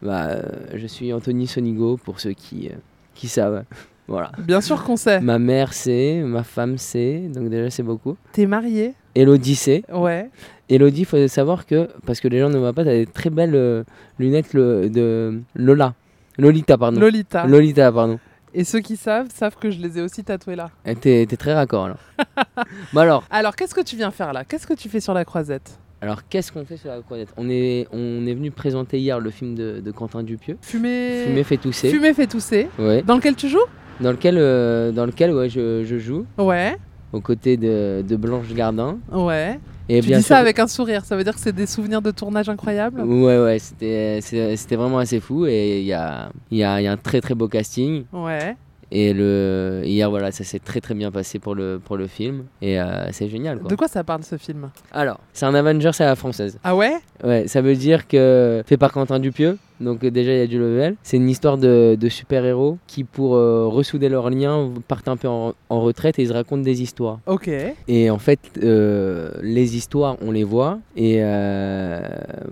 Bah, 0.00 0.26
euh, 0.28 0.42
je 0.74 0.86
suis 0.86 1.12
Anthony 1.12 1.46
Sonigo 1.46 1.96
pour 1.96 2.20
ceux 2.20 2.32
qui, 2.32 2.68
euh, 2.68 2.76
qui 3.14 3.28
savent. 3.28 3.64
Voilà. 4.08 4.32
Bien 4.38 4.60
sûr 4.60 4.82
qu'on 4.82 4.96
sait. 4.96 5.20
Ma 5.20 5.38
mère 5.38 5.72
sait, 5.72 6.20
ma 6.24 6.42
femme 6.42 6.76
sait, 6.76 7.20
donc 7.32 7.48
déjà 7.48 7.70
c'est 7.70 7.82
beaucoup. 7.84 8.16
T'es 8.32 8.46
marié 8.46 8.94
Elodie 9.14 9.54
sait. 9.54 9.84
Ouais. 9.92 10.28
Elodie, 10.68 11.02
il 11.02 11.06
faut 11.06 11.28
savoir 11.28 11.66
que, 11.66 11.88
parce 12.04 12.20
que 12.20 12.28
les 12.28 12.40
gens 12.40 12.48
ne 12.50 12.58
voient 12.58 12.72
pas, 12.72 12.84
t'as 12.84 12.92
des 12.92 13.06
très 13.06 13.30
belles 13.30 13.54
euh, 13.54 13.84
lunettes 14.18 14.54
le- 14.54 14.88
de 14.90 15.40
Lola. 15.54 15.94
Lolita, 16.38 16.78
pardon. 16.78 17.00
Lolita. 17.00 17.46
Lolita, 17.46 17.90
pardon. 17.92 18.18
Et 18.54 18.64
ceux 18.64 18.80
qui 18.80 18.96
savent, 18.96 19.28
savent 19.34 19.56
que 19.56 19.70
je 19.70 19.80
les 19.80 19.98
ai 19.98 20.02
aussi 20.02 20.24
tatoués 20.24 20.56
là. 20.56 20.70
Eh, 20.84 20.94
T'es 20.94 21.24
t'es 21.28 21.36
très 21.36 21.54
raccord 21.54 21.84
alors. 21.86 21.96
bon 22.92 23.00
alors, 23.00 23.24
Alors, 23.30 23.56
qu'est-ce 23.56 23.74
que 23.74 23.80
tu 23.80 23.96
viens 23.96 24.10
faire 24.10 24.32
là? 24.32 24.44
Qu'est-ce 24.44 24.66
que 24.66 24.74
tu 24.74 24.88
fais 24.90 25.00
sur 25.00 25.14
la 25.14 25.24
croisette? 25.24 25.78
Alors 26.02 26.26
qu'est-ce 26.28 26.50
qu'on 26.52 26.64
fait 26.64 26.76
sur 26.76 26.90
la 26.90 27.00
croisette? 27.00 27.28
On 27.36 27.48
est, 27.48 27.86
on 27.92 28.26
est 28.26 28.34
venu 28.34 28.50
présenter 28.50 28.98
hier 28.98 29.20
le 29.20 29.30
film 29.30 29.54
de, 29.54 29.80
de 29.80 29.90
Quentin 29.92 30.22
Dupieux. 30.22 30.58
Fumer. 30.60 31.24
Fumer 31.26 31.44
fait 31.44 31.56
tousser. 31.58 31.90
Fumer 31.90 32.12
fait 32.12 32.26
tousser. 32.26 32.68
Ouais. 32.78 33.02
Dans 33.02 33.14
lequel 33.16 33.36
tu 33.36 33.48
joues? 33.48 33.64
Dans 34.00 34.10
lequel, 34.10 34.36
euh, 34.36 34.90
dans 34.90 35.06
lequel 35.06 35.32
ouais, 35.32 35.48
je, 35.48 35.84
je 35.84 35.98
joue 35.98 36.26
Ouais. 36.38 36.76
aux 37.12 37.20
côtés 37.20 37.56
de, 37.56 38.02
de 38.06 38.16
Blanche 38.16 38.52
Gardin. 38.52 38.98
Ouais. 39.12 39.60
Et 39.96 40.00
tu 40.00 40.08
bien 40.08 40.18
dis 40.18 40.22
sûr- 40.24 40.34
ça 40.34 40.38
avec 40.38 40.58
un 40.58 40.66
sourire. 40.66 41.04
Ça 41.04 41.16
veut 41.16 41.24
dire 41.24 41.34
que 41.34 41.40
c'est 41.40 41.52
des 41.54 41.66
souvenirs 41.66 42.00
de 42.02 42.10
tournage 42.10 42.48
incroyables? 42.48 43.00
Ouais, 43.02 43.38
ouais, 43.38 43.58
c'était 43.58 44.76
vraiment 44.76 44.98
assez 44.98 45.20
fou 45.20 45.46
et 45.46 45.80
il 45.80 45.84
y 45.86 45.92
a, 45.92 46.30
y, 46.50 46.62
a, 46.62 46.80
y 46.80 46.86
a 46.86 46.92
un 46.92 46.96
très 46.96 47.20
très 47.20 47.34
beau 47.34 47.48
casting. 47.48 48.04
Ouais. 48.12 48.56
Et 48.94 49.14
le, 49.14 49.80
hier, 49.84 50.10
voilà, 50.10 50.30
ça 50.32 50.44
s'est 50.44 50.58
très 50.58 50.82
très 50.82 50.92
bien 50.92 51.10
passé 51.10 51.38
pour 51.38 51.54
le, 51.54 51.80
pour 51.82 51.96
le 51.96 52.06
film 52.06 52.44
et 52.60 52.78
euh, 52.78 53.10
c'est 53.10 53.26
génial. 53.26 53.58
Quoi. 53.58 53.70
De 53.70 53.74
quoi 53.74 53.88
ça 53.88 54.04
parle 54.04 54.22
ce 54.22 54.36
film? 54.36 54.68
Alors, 54.92 55.18
c'est 55.32 55.46
un 55.46 55.54
Avengers 55.54 55.90
à 55.98 56.04
la 56.04 56.14
française. 56.14 56.58
Ah 56.62 56.76
ouais? 56.76 56.92
Ouais, 57.24 57.48
ça 57.48 57.62
veut 57.62 57.74
dire 57.74 58.06
que 58.06 58.62
fait 58.66 58.76
par 58.76 58.92
Quentin 58.92 59.18
Dupieux, 59.18 59.56
donc 59.80 60.04
euh, 60.04 60.10
déjà 60.10 60.32
il 60.32 60.38
y 60.38 60.42
a 60.42 60.46
du 60.46 60.58
level. 60.58 60.96
C'est 61.02 61.16
une 61.16 61.30
histoire 61.30 61.56
de, 61.56 61.96
de 61.98 62.08
super-héros 62.10 62.76
qui, 62.86 63.04
pour 63.04 63.34
euh, 63.34 63.66
ressouder 63.66 64.10
leurs 64.10 64.28
liens, 64.28 64.70
partent 64.88 65.08
un 65.08 65.16
peu 65.16 65.28
en, 65.28 65.54
en 65.70 65.80
retraite 65.80 66.18
et 66.18 66.22
ils 66.22 66.28
se 66.28 66.34
racontent 66.34 66.62
des 66.62 66.82
histoires. 66.82 67.20
Ok. 67.26 67.48
Et 67.88 68.10
en 68.10 68.18
fait, 68.18 68.40
euh, 68.62 69.30
les 69.40 69.74
histoires, 69.74 70.18
on 70.20 70.32
les 70.32 70.44
voit. 70.44 70.80
Et 70.96 71.20
euh, 71.20 72.00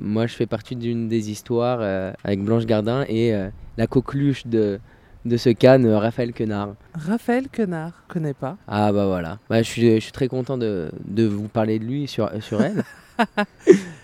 moi, 0.00 0.26
je 0.26 0.34
fais 0.34 0.46
partie 0.46 0.74
d'une 0.74 1.06
des 1.06 1.30
histoires 1.30 1.82
avec 2.24 2.42
Blanche 2.42 2.64
Gardin 2.64 3.04
et 3.10 3.34
la 3.76 3.86
coqueluche 3.86 4.46
de, 4.46 4.78
de 5.24 5.36
ce 5.36 5.50
canne, 5.50 5.86
euh, 5.86 5.98
Raphaël 5.98 6.32
Quenard. 6.32 6.74
Raphaël 6.94 7.48
Quenard. 7.50 8.04
Connais 8.08 8.34
pas. 8.34 8.56
Ah 8.66 8.92
bah 8.92 9.06
voilà. 9.06 9.38
Bah, 9.48 9.62
je, 9.62 9.68
suis, 9.68 9.94
je 9.96 10.00
suis 10.00 10.12
très 10.12 10.28
content 10.28 10.56
de, 10.58 10.90
de 11.04 11.26
vous 11.26 11.48
parler 11.48 11.78
de 11.78 11.84
lui 11.84 12.06
sur, 12.06 12.30
sur 12.42 12.62
elle. 12.62 12.84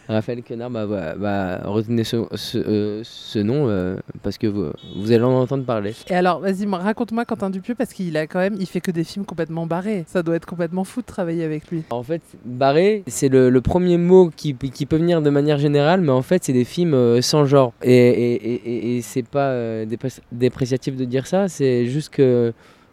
Raphaël 0.09 0.43
Quenard, 0.43 0.71
bah, 0.71 0.87
bah, 0.87 1.15
bah, 1.17 1.61
retenez 1.65 2.05
ce, 2.05 2.25
ce, 2.35 2.59
euh, 2.59 3.01
ce 3.05 3.39
nom 3.39 3.69
euh, 3.69 3.97
parce 4.23 4.39
que 4.39 4.47
vous, 4.47 4.71
vous 4.97 5.13
allez 5.13 5.23
en 5.25 5.33
entendre 5.41 5.65
parler. 5.65 5.95
Et 6.09 6.15
alors, 6.15 6.41
vas-y, 6.41 6.65
raconte-moi 6.67 7.25
Quentin 7.25 7.51
Dupieux 7.51 7.75
parce 7.75 7.93
qu'il 7.93 8.17
a 8.17 8.27
quand 8.27 8.39
même, 8.39 8.57
il 8.61 8.67
fait 8.67 8.81
que 8.81 8.91
des 8.91 9.05
films 9.05 9.25
complètement 9.25 9.67
barrés. 9.67 10.05
Ça 10.07 10.23
doit 10.23 10.37
être 10.37 10.47
complètement 10.47 10.85
fou 10.85 11.01
de 11.01 11.07
travailler 11.07 11.43
avec 11.45 11.69
lui. 11.71 11.83
En 11.91 12.03
fait, 12.03 12.23
barré, 12.45 13.03
c'est 13.07 13.29
le, 13.29 13.51
le 13.51 13.61
premier 13.61 13.99
mot 13.99 14.31
qui, 14.35 14.55
qui 14.55 14.87
peut 14.87 14.97
venir 14.97 15.23
de 15.23 15.31
manière 15.31 15.59
générale, 15.59 16.01
mais 16.01 16.13
en 16.13 16.23
fait, 16.23 16.45
c'est 16.45 16.53
des 16.53 16.65
films 16.65 16.95
euh, 16.95 17.21
sans 17.21 17.45
genre. 17.45 17.73
Et, 17.83 17.93
et, 17.97 18.97
et, 18.97 19.03
c'est 19.03 19.27
pas 19.27 19.53
dépré- 19.85 20.21
dépréciatif 20.33 20.97
de 20.97 21.05
dire 21.05 21.27
ça, 21.27 21.49
c'est 21.49 21.87
juste 21.87 22.11
que, 22.11 22.53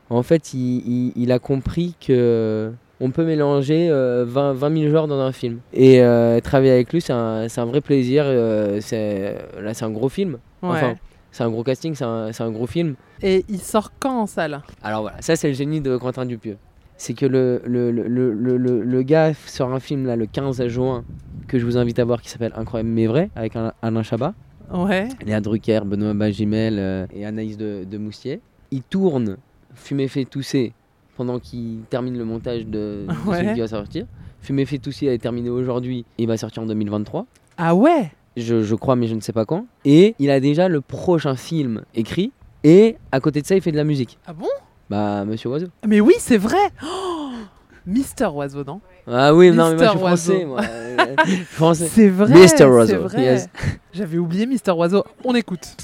en 0.10 0.24
fait, 0.24 0.53
il, 0.53 0.77
il- 0.88 1.13
il 1.15 1.32
a 1.32 1.39
compris 1.39 1.96
que. 2.05 2.72
On 3.05 3.12
peut 3.12 3.25
mélanger 3.25 3.89
euh, 3.89 4.24
20, 4.25 4.53
20 4.53 4.77
000 4.81 4.91
genres 4.91 5.07
dans 5.07 5.19
un 5.19 5.31
film. 5.33 5.60
Et 5.74 6.01
euh, 6.01 6.39
travailler 6.39 6.72
avec 6.72 6.93
lui, 6.93 7.01
c'est 7.01 7.12
un, 7.13 7.45
un 7.55 7.65
vrai 7.65 7.81
plaisir. 7.81 8.24
euh, 8.25 8.79
c'est- 8.81 9.36
là, 9.62 9.74
c'est 9.74 9.83
un 9.86 9.91
gros 9.91 10.07
film. 10.10 10.38
Enfin, 10.62 10.95
c'est 11.31 11.43
un 11.43 11.50
gros 11.50 11.63
casting, 11.63 11.95
c'est 11.95 12.05
un, 12.05 12.29
un 12.38 12.51
gros 12.51 12.67
film. 12.67 12.95
Et 13.22 13.43
il 13.50 13.60
sort 13.60 13.91
quand 14.00 14.22
en 14.22 14.25
salle? 14.27 14.62
Alors 14.83 15.01
voilà, 15.01 15.17
ça 15.22 15.36
c'est 15.36 15.48
le 15.50 15.53
génie 15.53 15.81
de 15.81 15.98
Quentin 15.98 16.25
Dupieux. 16.25 16.57
C'est 16.95 17.13
que 17.15 17.25
le, 17.25 17.62
le, 17.65 17.91
le, 17.91 18.07
le, 18.33 18.57
le- 18.83 19.01
gars 19.01 19.33
sort 19.48 19.74
un 19.74 19.79
film 19.81 20.05
là 20.05 20.15
le 20.15 20.25
15 20.27 20.65
juin 20.67 21.03
que 21.48 21.60
je 21.60 21.65
vous 21.65 21.75
invite 21.77 22.00
à 22.00 22.05
voir 22.05 22.22
qui 22.22 22.29
s'appelle 22.29 22.53
Incroyable 22.55 22.89
mais 22.89 23.07
vrai 23.07 23.29
avec 23.36 23.53
Alain, 23.81 24.03
Chabat, 24.03 24.33
Ouais. 24.74 25.10
Léa 25.25 25.41
Drucker, 25.41 25.81
Benoît 25.86 26.13
Bagimel 26.13 26.77
euh, 26.79 27.05
et 27.13 27.25
Anaïs 27.25 27.57
de, 27.57 27.83
de 27.83 27.98
Moustier. 27.98 28.39
Il 28.72 28.83
tourne 28.83 29.38
Fumer 29.75 30.07
fait 30.07 30.24
tousser 30.25 30.72
pendant 31.15 31.39
qu'il 31.39 31.79
termine 31.89 32.17
le 32.17 32.25
montage 32.25 32.65
de, 32.65 33.05
de 33.08 33.29
Ouais. 33.29 33.39
celui 33.39 33.53
qui 33.53 33.60
va 33.60 33.67
sortir. 33.67 34.05
Fumer 34.41 34.65
fait 34.65 34.77
tousser 34.77 35.05
est 35.08 35.17
terminé 35.20 35.50
aujourd'hui, 35.50 36.05
il 36.17 36.27
va 36.27 36.36
sortir 36.38 36.63
en 36.63 36.65
2023. 36.65 37.25
Ah 37.58 37.74
ouais? 37.75 38.12
Je, 38.36 38.63
je 38.63 38.75
crois, 38.75 38.96
mais 38.96 39.08
je 39.08 39.15
ne 39.15 39.22
sais 39.22 39.32
pas 39.32 39.46
quand. 39.46 39.65
Et 39.86 40.15
il 40.20 40.29
a 40.32 40.39
déjà 40.39 40.67
le 40.67 40.82
prochain 40.82 41.36
film 41.36 41.84
écrit. 41.96 42.32
Et 42.63 42.98
à 43.12 43.20
côté 43.20 43.41
de 43.41 43.46
ça, 43.48 43.55
il 43.55 43.62
fait 43.62 43.72
de 43.72 43.77
la 43.77 43.84
musique. 43.84 44.17
Ah 44.25 44.34
bon? 44.34 44.48
Bah, 44.89 45.24
Monsieur 45.25 45.50
Oiseau. 45.50 45.67
Mais 45.88 46.00
oui, 46.01 46.13
c'est 46.17 46.38
vrai 46.38 46.58
oh 46.84 47.29
Mister 47.86 48.25
Oiseau, 48.27 48.63
non? 48.63 48.79
Ah 49.08 49.34
oui, 49.36 49.51
non, 49.51 49.75
mais 49.75 49.75
moi 49.75 50.15
je 50.15 50.22
suis 50.22 50.32
Mister 50.34 50.34
français, 50.34 50.34
Oiseau. 50.34 50.48
moi. 50.48 50.62
Français. 51.48 51.88
C'est 51.91 52.10
vrai. 52.10 52.48
C'est 52.48 52.65
Oiseau, 52.65 53.10
yes. 53.17 53.50
J'avais 53.93 54.17
oublié 54.17 54.46
Mister 54.46 54.72
Oiseau. 54.72 55.03
On 55.25 55.36
écoute. 55.36 55.75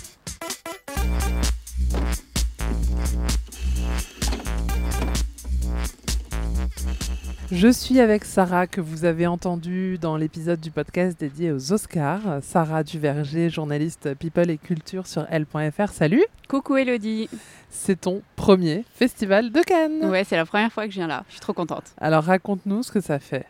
Je 7.51 7.67
suis 7.67 7.99
avec 7.99 8.25
Sarah 8.25 8.67
que 8.67 8.79
vous 8.79 9.05
avez 9.05 9.25
entendu 9.25 9.97
dans 9.97 10.17
l'épisode 10.17 10.59
du 10.59 10.69
podcast 10.69 11.19
dédié 11.19 11.51
aux 11.51 11.73
Oscars. 11.73 12.21
Sarah 12.43 12.83
Duverger, 12.83 13.49
journaliste 13.49 14.13
People 14.15 14.51
et 14.51 14.57
Culture 14.59 15.07
sur 15.07 15.25
L.fr. 15.31 15.89
Salut 15.91 16.23
Coucou 16.47 16.77
Elodie. 16.77 17.27
C'est 17.69 18.01
ton 18.01 18.21
premier 18.35 18.85
festival 18.93 19.51
de 19.51 19.61
Cannes. 19.61 20.05
Ouais, 20.05 20.23
c'est 20.23 20.35
la 20.35 20.45
première 20.45 20.71
fois 20.71 20.85
que 20.85 20.91
je 20.91 20.97
viens 20.97 21.07
là. 21.07 21.23
Je 21.27 21.33
suis 21.33 21.41
trop 21.41 21.53
contente. 21.53 21.85
Alors 21.97 22.23
raconte-nous 22.23 22.83
ce 22.83 22.91
que 22.91 23.01
ça 23.01 23.17
fait. 23.17 23.45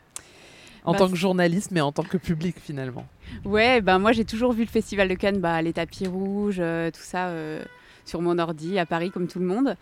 En 0.86 0.94
Bah, 0.94 1.00
tant 1.00 1.10
que 1.10 1.18
journaliste, 1.18 1.72
mais 1.72 1.82
en 1.82 1.92
tant 1.92 2.04
que 2.04 2.16
public 2.18 2.56
finalement. 2.58 3.06
Ouais, 3.44 3.82
ben 3.82 4.00
moi 4.00 4.14
j'ai 4.14 4.24
toujours 4.24 4.54
vu 4.54 4.64
le 4.64 4.70
festival 4.70 5.10
de 5.10 5.14
Cannes, 5.16 5.40
bah, 5.40 5.62
les 5.62 5.74
tapis 5.74 6.08
rouges, 6.08 6.60
euh, 6.60 6.90
tout 6.90 7.02
ça 7.04 7.28
euh, 7.28 7.62
sur 8.06 8.22
mon 8.22 8.40
ordi 8.40 8.80
à 8.80 8.86
Paris 8.86 9.12
comme 9.12 9.28
tout 9.28 9.40
le 9.40 9.46
monde. 9.46 9.76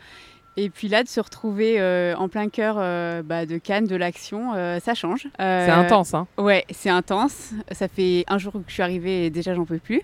Et 0.59 0.71
puis 0.71 0.87
là, 0.87 1.03
de 1.03 1.07
se 1.07 1.19
retrouver 1.19 1.79
euh, 1.79 2.15
en 2.17 2.29
plein 2.29 2.49
cœur 2.49 2.77
euh, 2.79 3.21
bah, 3.21 3.45
de 3.45 3.59
Cannes, 3.59 3.85
de 3.85 3.95
l'action, 3.95 4.53
euh, 4.55 4.79
ça 4.79 4.95
change. 4.95 5.27
C'est 5.37 5.69
intense, 5.69 6.15
hein 6.15 6.25
Ouais, 6.37 6.65
c'est 6.71 6.89
intense. 6.89 7.51
Ça 7.71 7.87
fait 7.87 8.25
un 8.27 8.39
jour 8.39 8.53
que 8.53 8.59
je 8.67 8.73
suis 8.73 8.81
arrivée 8.81 9.27
et 9.27 9.29
déjà 9.29 9.53
j'en 9.53 9.65
peux 9.65 9.77
plus. 9.77 10.01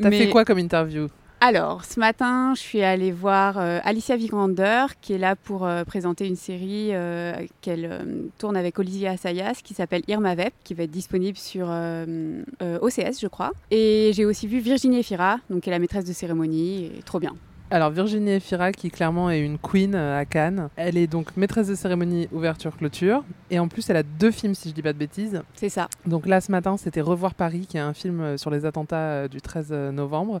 T'as 0.00 0.10
Mais- 0.10 0.18
fait 0.18 0.28
quoi 0.28 0.44
comme 0.44 0.58
interview? 0.58 1.08
Alors, 1.40 1.84
ce 1.84 2.00
matin, 2.00 2.54
je 2.54 2.60
suis 2.60 2.82
allée 2.82 3.12
voir 3.12 3.58
Alicia 3.58 4.16
Vikander, 4.16 4.86
qui 5.02 5.12
est 5.12 5.18
là 5.18 5.36
pour 5.36 5.68
présenter 5.86 6.26
une 6.26 6.34
série 6.34 6.92
qu'elle 7.60 8.28
tourne 8.38 8.56
avec 8.56 8.78
Olivier 8.78 9.08
Assayas, 9.08 9.60
qui 9.62 9.74
s'appelle 9.74 10.00
Irma 10.08 10.34
Vep, 10.34 10.54
qui 10.64 10.72
va 10.72 10.84
être 10.84 10.90
disponible 10.90 11.36
sur 11.36 11.66
OCS, 11.68 13.20
je 13.20 13.26
crois. 13.26 13.52
Et 13.70 14.12
j'ai 14.14 14.24
aussi 14.24 14.46
vu 14.46 14.60
Virginie 14.60 15.00
Efira, 15.00 15.36
donc 15.50 15.60
qui 15.60 15.68
est 15.68 15.72
la 15.72 15.78
maîtresse 15.78 16.06
de 16.06 16.14
cérémonie, 16.14 16.86
et 16.86 17.02
trop 17.04 17.20
bien. 17.20 17.34
Alors 17.70 17.90
Virginie 17.90 18.30
Efira, 18.32 18.70
qui 18.70 18.90
clairement 18.90 19.28
est 19.30 19.40
une 19.40 19.58
queen 19.58 19.94
euh, 19.96 20.18
à 20.20 20.24
Cannes, 20.24 20.68
elle 20.76 20.96
est 20.96 21.08
donc 21.08 21.36
maîtresse 21.36 21.66
de 21.66 21.74
cérémonie 21.74 22.28
ouverture-clôture. 22.30 23.24
Et 23.50 23.58
en 23.58 23.66
plus, 23.66 23.90
elle 23.90 23.96
a 23.96 24.02
deux 24.04 24.30
films, 24.30 24.54
si 24.54 24.68
je 24.68 24.74
dis 24.74 24.82
pas 24.82 24.92
de 24.92 24.98
bêtises. 24.98 25.42
C'est 25.54 25.68
ça. 25.68 25.88
Donc 26.06 26.26
là, 26.26 26.40
ce 26.40 26.52
matin, 26.52 26.76
c'était 26.76 27.00
Revoir 27.00 27.34
Paris, 27.34 27.66
qui 27.68 27.76
est 27.76 27.80
un 27.80 27.92
film 27.94 28.20
euh, 28.20 28.36
sur 28.36 28.50
les 28.50 28.64
attentats 28.66 28.96
euh, 28.96 29.28
du 29.28 29.40
13 29.40 29.72
novembre. 29.92 30.40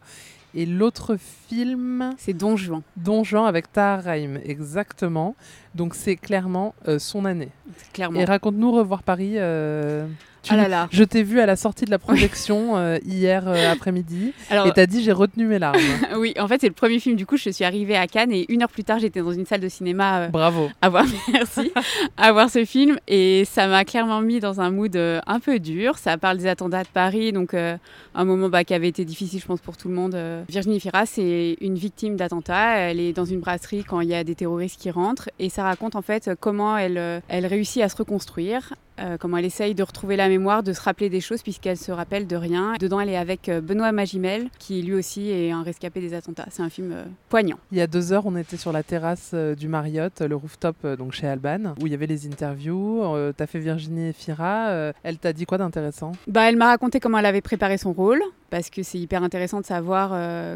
Et 0.54 0.64
l'autre 0.64 1.16
film 1.48 2.14
C'est 2.16 2.32
Don 2.32 2.56
Juan. 2.56 2.80
Don 2.96 3.24
Juan 3.24 3.44
avec 3.44 3.70
Tahar 3.72 4.04
Rahim, 4.04 4.38
exactement. 4.42 5.36
Donc 5.74 5.94
c'est 5.94 6.16
clairement 6.16 6.74
euh, 6.88 6.98
son 6.98 7.26
année. 7.26 7.50
Clairement. 7.92 8.18
Et 8.18 8.24
raconte-nous 8.24 8.72
Revoir 8.72 9.02
Paris. 9.02 9.34
euh, 9.36 10.06
tu- 10.46 10.52
Ah 10.54 10.56
là 10.56 10.68
là. 10.68 10.88
Je 10.90 11.04
t'ai 11.04 11.22
vu 11.22 11.40
à 11.40 11.46
la 11.46 11.56
sortie 11.56 11.84
de 11.84 11.90
la 11.90 11.98
projection 11.98 12.76
euh, 12.76 12.98
hier 13.04 13.46
euh, 13.46 13.72
après-midi 13.72 14.32
et 14.50 14.70
t'as 14.74 14.86
dit 14.86 15.02
j'ai 15.02 15.12
retenu 15.12 15.46
mes 15.46 15.58
larmes. 15.58 15.78
oui, 16.16 16.34
en 16.38 16.46
fait, 16.48 16.60
c'est 16.60 16.68
le 16.68 16.72
premier 16.74 16.98
film. 17.00 17.16
Du 17.16 17.26
coup, 17.26 17.36
je 17.36 17.50
suis 17.50 17.64
arrivée 17.64 17.96
à 17.96 18.06
Cannes 18.06 18.32
et 18.32 18.46
une 18.52 18.62
heure 18.62 18.68
plus 18.68 18.84
tard, 18.84 18.98
j'étais 18.98 19.20
dans 19.20 19.32
une 19.32 19.46
salle 19.46 19.60
de 19.60 19.68
cinéma. 19.68 20.20
euh, 20.22 20.28
Bravo. 20.28 20.68
à 20.82 20.88
voir, 20.88 21.04
merci, 21.32 21.72
à 22.16 22.32
voir 22.32 22.48
ce 22.50 22.64
film. 22.64 22.98
Et 23.08 23.44
ça 23.44 23.66
m'a 23.66 23.84
clairement 23.84 24.20
mis 24.20 24.40
dans 24.40 24.60
un 24.60 24.70
mood 24.70 24.96
un 24.96 25.40
peu 25.40 25.58
dur. 25.58 25.98
Ça 25.98 26.16
parle 26.18 26.38
des 26.38 26.46
attentats 26.46 26.82
de 26.82 26.88
Paris, 26.88 27.32
donc 27.32 27.54
un 27.54 28.24
moment 28.24 28.48
bah, 28.48 28.64
qui 28.64 28.74
avait 28.74 28.88
été 28.88 29.04
difficile, 29.04 29.40
je 29.40 29.46
pense, 29.46 29.60
pour 29.60 29.76
tout 29.76 29.88
le 29.88 29.94
monde. 29.94 30.16
Virginie 30.48 30.80
Fira, 30.80 31.06
c'est 31.06 31.56
une 31.60 31.74
victime 31.76 32.16
d'attentats. 32.16 32.76
Elle 32.78 33.00
est 33.00 33.12
dans 33.12 33.24
une 33.24 33.40
brasserie 33.40 33.84
quand 33.84 34.00
il 34.00 34.08
y 34.08 34.14
a 34.14 34.24
des 34.24 34.34
terroristes 34.34 34.80
qui 34.80 34.90
rentrent. 34.90 35.28
Et 35.38 35.48
ça 35.48 35.62
raconte 35.64 35.96
en 35.96 36.02
fait 36.02 36.30
comment 36.40 36.76
elle, 36.76 37.22
elle 37.28 37.46
réussit 37.46 37.82
à 37.82 37.88
se 37.88 37.96
reconstruire. 37.96 38.74
Euh, 38.98 39.16
comment 39.18 39.36
elle 39.36 39.44
essaye 39.44 39.74
de 39.74 39.82
retrouver 39.82 40.16
la 40.16 40.28
mémoire, 40.28 40.62
de 40.62 40.72
se 40.72 40.80
rappeler 40.80 41.10
des 41.10 41.20
choses 41.20 41.42
puisqu'elle 41.42 41.76
se 41.76 41.92
rappelle 41.92 42.26
de 42.26 42.36
rien. 42.36 42.74
Dedans, 42.80 43.00
elle 43.00 43.10
est 43.10 43.16
avec 43.16 43.48
euh, 43.48 43.60
Benoît 43.60 43.92
Magimel, 43.92 44.48
qui 44.58 44.82
lui 44.82 44.94
aussi 44.94 45.30
est 45.30 45.50
un 45.50 45.62
rescapé 45.62 46.00
des 46.00 46.14
attentats. 46.14 46.46
C'est 46.50 46.62
un 46.62 46.70
film 46.70 46.92
euh, 46.92 47.04
poignant. 47.28 47.58
Il 47.72 47.78
y 47.78 47.80
a 47.80 47.86
deux 47.86 48.12
heures, 48.12 48.26
on 48.26 48.36
était 48.36 48.56
sur 48.56 48.72
la 48.72 48.82
terrasse 48.82 49.34
du 49.34 49.68
Marriott, 49.68 50.20
le 50.20 50.36
rooftop 50.36 50.86
donc 50.98 51.12
chez 51.12 51.26
Alban, 51.26 51.74
où 51.80 51.86
il 51.86 51.92
y 51.92 51.94
avait 51.94 52.06
les 52.06 52.26
interviews. 52.26 53.02
Euh, 53.04 53.32
t'as 53.36 53.46
fait 53.46 53.58
Virginie 53.58 54.12
Fira. 54.12 54.92
elle 55.02 55.18
t'a 55.18 55.32
dit 55.32 55.46
quoi 55.46 55.58
d'intéressant? 55.58 56.12
Bah, 56.26 56.48
elle 56.48 56.56
m'a 56.56 56.66
raconté 56.66 57.00
comment 57.00 57.18
elle 57.18 57.26
avait 57.26 57.40
préparé 57.40 57.78
son 57.78 57.92
rôle, 57.92 58.22
parce 58.50 58.70
que 58.70 58.82
c'est 58.82 58.98
hyper 58.98 59.22
intéressant 59.22 59.60
de 59.60 59.66
savoir, 59.66 60.10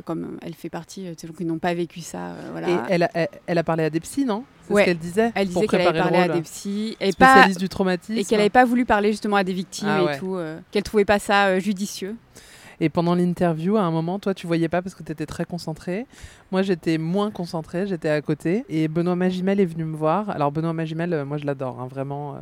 comme 0.04 0.38
elle 0.42 0.54
fait 0.54 0.70
partie 0.70 1.02
de 1.02 1.14
gens 1.26 1.32
qui 1.37 1.44
n'ont 1.44 1.59
pas 1.59 1.75
vécu 1.75 2.00
ça. 2.00 2.35
voilà. 2.52 2.68
Et 2.68 2.76
elle 2.88 3.02
a, 3.04 3.11
elle, 3.14 3.28
elle 3.47 3.59
a 3.59 3.64
parlé 3.64 3.85
à 3.85 3.90
des 3.90 4.00
psys, 4.00 4.25
non? 4.25 4.44
C'est 4.70 4.74
Ouais. 4.74 4.82
ce 4.82 4.86
qu'elle 4.86 4.98
disait 4.98 5.32
Elle 5.34 5.48
disait 5.48 5.66
qu'elle 5.66 5.80
avait 5.82 5.98
parlé 5.98 6.18
à 6.18 6.28
des 6.28 6.42
psys 6.42 6.96
et 7.00 7.12
pas 7.12 7.26
Spécialiste 7.32 7.60
du 7.60 7.68
traumatisme. 7.68 8.18
et 8.18 8.24
qu'elle 8.24 8.38
n'avait 8.38 8.50
pas 8.50 8.64
voulu 8.64 8.84
parler 8.84 9.10
justement 9.10 9.36
à 9.36 9.44
des 9.44 9.52
victimes 9.52 9.88
Ah 9.88 10.14
et 10.14 10.18
tout, 10.18 10.36
euh, 10.36 10.58
qu'elle 10.70 10.82
trouvait 10.82 11.04
pas 11.04 11.18
ça 11.18 11.46
euh, 11.46 11.60
judicieux. 11.60 12.16
Et 12.82 12.88
pendant 12.88 13.14
l'interview, 13.14 13.76
à 13.76 13.82
un 13.82 13.90
moment, 13.90 14.18
toi, 14.18 14.32
tu 14.32 14.46
voyais 14.46 14.68
pas 14.68 14.80
parce 14.80 14.94
que 14.94 15.02
tu 15.02 15.12
étais 15.12 15.26
très 15.26 15.44
concentré. 15.44 16.06
Moi, 16.50 16.62
j'étais 16.62 16.96
moins 16.96 17.30
concentré, 17.30 17.86
j'étais 17.86 18.08
à 18.08 18.22
côté. 18.22 18.64
Et 18.70 18.88
Benoît 18.88 19.16
Magimel 19.16 19.60
est 19.60 19.66
venu 19.66 19.84
me 19.84 19.94
voir. 19.96 20.30
Alors, 20.30 20.50
Benoît 20.50 20.72
Magimel, 20.72 21.12
euh, 21.12 21.24
moi, 21.26 21.36
je 21.36 21.44
l'adore, 21.44 21.78
hein, 21.78 21.88
vraiment. 21.90 22.36
euh, 22.36 22.38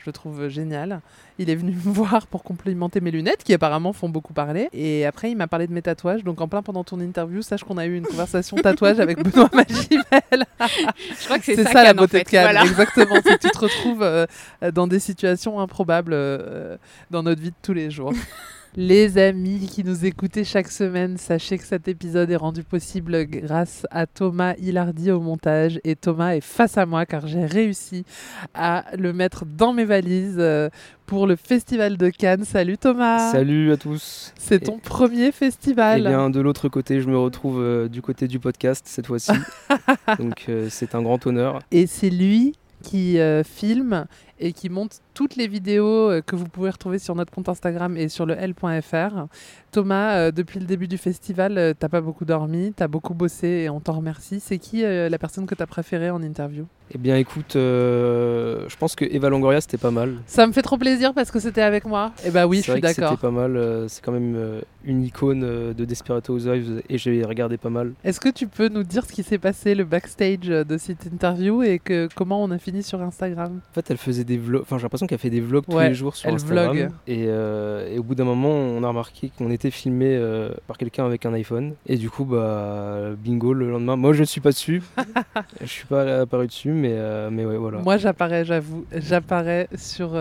je 0.00 0.06
le 0.06 0.12
trouve 0.12 0.48
génial. 0.48 1.00
Il 1.38 1.50
est 1.50 1.54
venu 1.54 1.72
me 1.84 1.92
voir 1.92 2.26
pour 2.26 2.42
complimenter 2.42 3.00
mes 3.00 3.10
lunettes, 3.10 3.44
qui 3.44 3.52
apparemment 3.54 3.92
font 3.92 4.08
beaucoup 4.08 4.32
parler. 4.32 4.68
Et 4.72 5.04
après, 5.06 5.30
il 5.30 5.36
m'a 5.36 5.46
parlé 5.46 5.66
de 5.66 5.72
mes 5.72 5.82
tatouages. 5.82 6.24
Donc, 6.24 6.40
en 6.40 6.48
plein 6.48 6.62
pendant 6.62 6.84
ton 6.84 7.00
interview, 7.00 7.42
sache 7.42 7.64
qu'on 7.64 7.78
a 7.78 7.86
eu 7.86 7.96
une 7.96 8.06
conversation 8.06 8.56
tatouage 8.56 8.98
avec 9.00 9.22
Benoît 9.22 9.48
Magimel. 9.54 10.46
Je 11.18 11.24
crois 11.24 11.38
que 11.38 11.44
c'est 11.44 11.64
ça, 11.64 11.74
la 11.74 11.84
Cannes, 11.84 11.98
en 11.98 12.02
beauté 12.02 12.18
fait. 12.18 12.24
de 12.24 12.28
Cannes, 12.30 12.42
Voilà. 12.44 12.62
exactement. 12.64 13.14
c'est 13.24 13.36
que 13.38 13.46
tu 13.46 13.50
te 13.50 13.58
retrouves 13.64 14.02
euh, 14.02 14.26
dans 14.72 14.86
des 14.86 14.98
situations 15.00 15.60
improbables 15.60 16.12
euh, 16.14 16.76
dans 17.10 17.22
notre 17.22 17.40
vie 17.42 17.50
de 17.50 17.54
tous 17.62 17.72
les 17.74 17.90
jours. 17.90 18.12
Les 18.76 19.18
amis 19.18 19.66
qui 19.66 19.82
nous 19.82 20.06
écoutez 20.06 20.44
chaque 20.44 20.70
semaine, 20.70 21.16
sachez 21.16 21.58
que 21.58 21.64
cet 21.64 21.88
épisode 21.88 22.30
est 22.30 22.36
rendu 22.36 22.62
possible 22.62 23.24
grâce 23.24 23.84
à 23.90 24.06
Thomas 24.06 24.54
Hilardi 24.58 25.10
au 25.10 25.20
montage. 25.20 25.80
Et 25.82 25.96
Thomas 25.96 26.36
est 26.36 26.40
face 26.40 26.78
à 26.78 26.86
moi 26.86 27.04
car 27.04 27.26
j'ai 27.26 27.44
réussi 27.44 28.04
à 28.54 28.84
le 28.96 29.12
mettre 29.12 29.44
dans 29.44 29.72
mes 29.72 29.84
valises 29.84 30.36
euh, 30.38 30.68
pour 31.06 31.26
le 31.26 31.34
Festival 31.34 31.96
de 31.96 32.10
Cannes. 32.10 32.44
Salut 32.44 32.78
Thomas 32.78 33.32
Salut 33.32 33.72
à 33.72 33.76
tous. 33.76 34.32
C'est 34.38 34.60
ton 34.60 34.78
premier 34.78 35.32
festival 35.32 36.02
Eh 36.04 36.08
bien, 36.08 36.30
de 36.30 36.40
l'autre 36.40 36.68
côté, 36.68 37.00
je 37.00 37.08
me 37.08 37.18
retrouve 37.18 37.60
euh, 37.60 37.88
du 37.88 38.02
côté 38.02 38.28
du 38.28 38.38
podcast 38.38 38.84
cette 38.86 39.08
fois-ci. 39.08 39.32
Donc, 40.20 40.44
euh, 40.48 40.68
c'est 40.70 40.94
un 40.94 41.02
grand 41.02 41.26
honneur. 41.26 41.58
Et 41.72 41.88
c'est 41.88 42.10
lui 42.10 42.54
qui 42.82 43.18
euh, 43.18 43.42
filme 43.44 44.06
et 44.38 44.52
qui 44.52 44.68
monte 44.68 45.00
toutes 45.20 45.36
les 45.36 45.48
vidéos 45.48 46.08
euh, 46.08 46.22
que 46.22 46.34
vous 46.34 46.46
pouvez 46.46 46.70
retrouver 46.70 46.98
sur 46.98 47.14
notre 47.14 47.30
compte 47.30 47.50
Instagram 47.50 47.94
et 47.98 48.08
sur 48.08 48.24
le 48.24 48.34
L.fr. 48.38 49.26
Thomas, 49.70 50.14
euh, 50.14 50.30
depuis 50.30 50.58
le 50.60 50.64
début 50.64 50.88
du 50.88 50.96
festival, 50.96 51.58
euh, 51.58 51.74
t'as 51.78 51.90
pas 51.90 52.00
beaucoup 52.00 52.24
dormi, 52.24 52.72
t'as 52.74 52.88
beaucoup 52.88 53.12
bossé 53.12 53.46
et 53.46 53.68
on 53.68 53.80
t'en 53.80 53.92
remercie. 53.92 54.40
C'est 54.40 54.56
qui 54.56 54.80
la 54.80 55.18
personne 55.18 55.44
que 55.44 55.54
t'as 55.54 55.66
préférée 55.66 56.08
en 56.08 56.22
interview? 56.22 56.64
Eh 56.92 56.98
bien, 56.98 57.16
écoute, 57.16 57.54
euh, 57.54 58.68
je 58.68 58.76
pense 58.76 58.96
que 58.96 59.04
Eva 59.04 59.28
Longoria, 59.28 59.60
c'était 59.60 59.76
pas 59.76 59.92
mal. 59.92 60.16
Ça 60.26 60.44
me 60.46 60.52
fait 60.52 60.62
trop 60.62 60.76
plaisir 60.76 61.14
parce 61.14 61.30
que 61.30 61.38
c'était 61.38 61.62
avec 61.62 61.84
moi. 61.84 62.12
Et 62.26 62.30
bah 62.30 62.48
oui, 62.48 62.58
je 62.64 62.72
suis 62.72 62.80
d'accord. 62.80 63.10
C'était 63.10 63.20
pas 63.20 63.30
mal. 63.30 63.56
euh, 63.56 63.86
c'est 63.86 64.02
quand 64.04 64.10
même 64.10 64.34
euh, 64.36 64.60
une 64.84 65.04
icône 65.04 65.72
de 65.72 65.84
Desperate 65.84 66.28
Housewives 66.28 66.82
et 66.88 66.98
j'ai 66.98 67.24
regardé 67.24 67.58
pas 67.58 67.70
mal. 67.70 67.92
Est-ce 68.02 68.18
que 68.18 68.28
tu 68.28 68.48
peux 68.48 68.68
nous 68.68 68.82
dire 68.82 69.04
ce 69.06 69.12
qui 69.12 69.22
s'est 69.22 69.38
passé, 69.38 69.76
le 69.76 69.84
backstage 69.84 70.48
de 70.48 70.78
cette 70.78 71.06
interview 71.06 71.62
et 71.62 71.78
que, 71.78 72.08
comment 72.16 72.42
on 72.42 72.50
a 72.50 72.58
fini 72.58 72.82
sur 72.82 73.00
Instagram? 73.02 73.60
En 73.70 73.74
fait, 73.74 73.88
elle 73.88 73.98
faisait 73.98 74.24
des 74.24 74.38
vlogs. 74.38 74.62
Enfin, 74.62 74.78
j'ai 74.78 74.82
l'impression 74.82 75.06
qu'elle 75.10 75.18
fait 75.18 75.28
des 75.30 75.40
vlogs 75.40 75.64
tous 75.68 75.78
les 75.78 75.92
jours 75.92 76.14
sur 76.14 76.28
elle 76.28 76.36
Instagram. 76.36 76.76
vlog. 76.76 76.90
Et, 77.08 77.24
euh, 77.26 77.92
et 77.92 77.98
au 77.98 78.04
bout 78.04 78.14
d'un 78.14 78.24
moment, 78.24 78.50
on 78.50 78.84
a 78.84 78.88
remarqué 78.88 79.32
qu'on 79.36 79.50
était 79.50 79.72
filmé 79.72 80.06
euh, 80.08 80.50
par 80.68 80.78
quelqu'un 80.78 81.04
avec 81.04 81.26
un 81.26 81.32
iPhone. 81.32 81.74
Et 81.86 81.96
du 81.96 82.08
coup, 82.08 82.24
bah, 82.24 83.10
bingo, 83.18 83.52
le 83.52 83.72
lendemain. 83.72 83.96
Moi, 83.96 84.12
je 84.12 84.20
ne 84.20 84.24
suis 84.24 84.40
pas 84.40 84.50
dessus. 84.50 84.82
je 85.60 85.66
suis 85.66 85.86
pas 85.86 86.20
apparu 86.20 86.46
dessus, 86.46 86.70
mais, 86.70 86.92
euh, 86.92 87.28
mais 87.32 87.44
ouais, 87.44 87.56
voilà. 87.56 87.78
Moi, 87.78 87.96
j'apparais, 87.96 88.44
j'avoue, 88.44 88.84
j'apparais 88.92 89.68
sur 89.74 90.16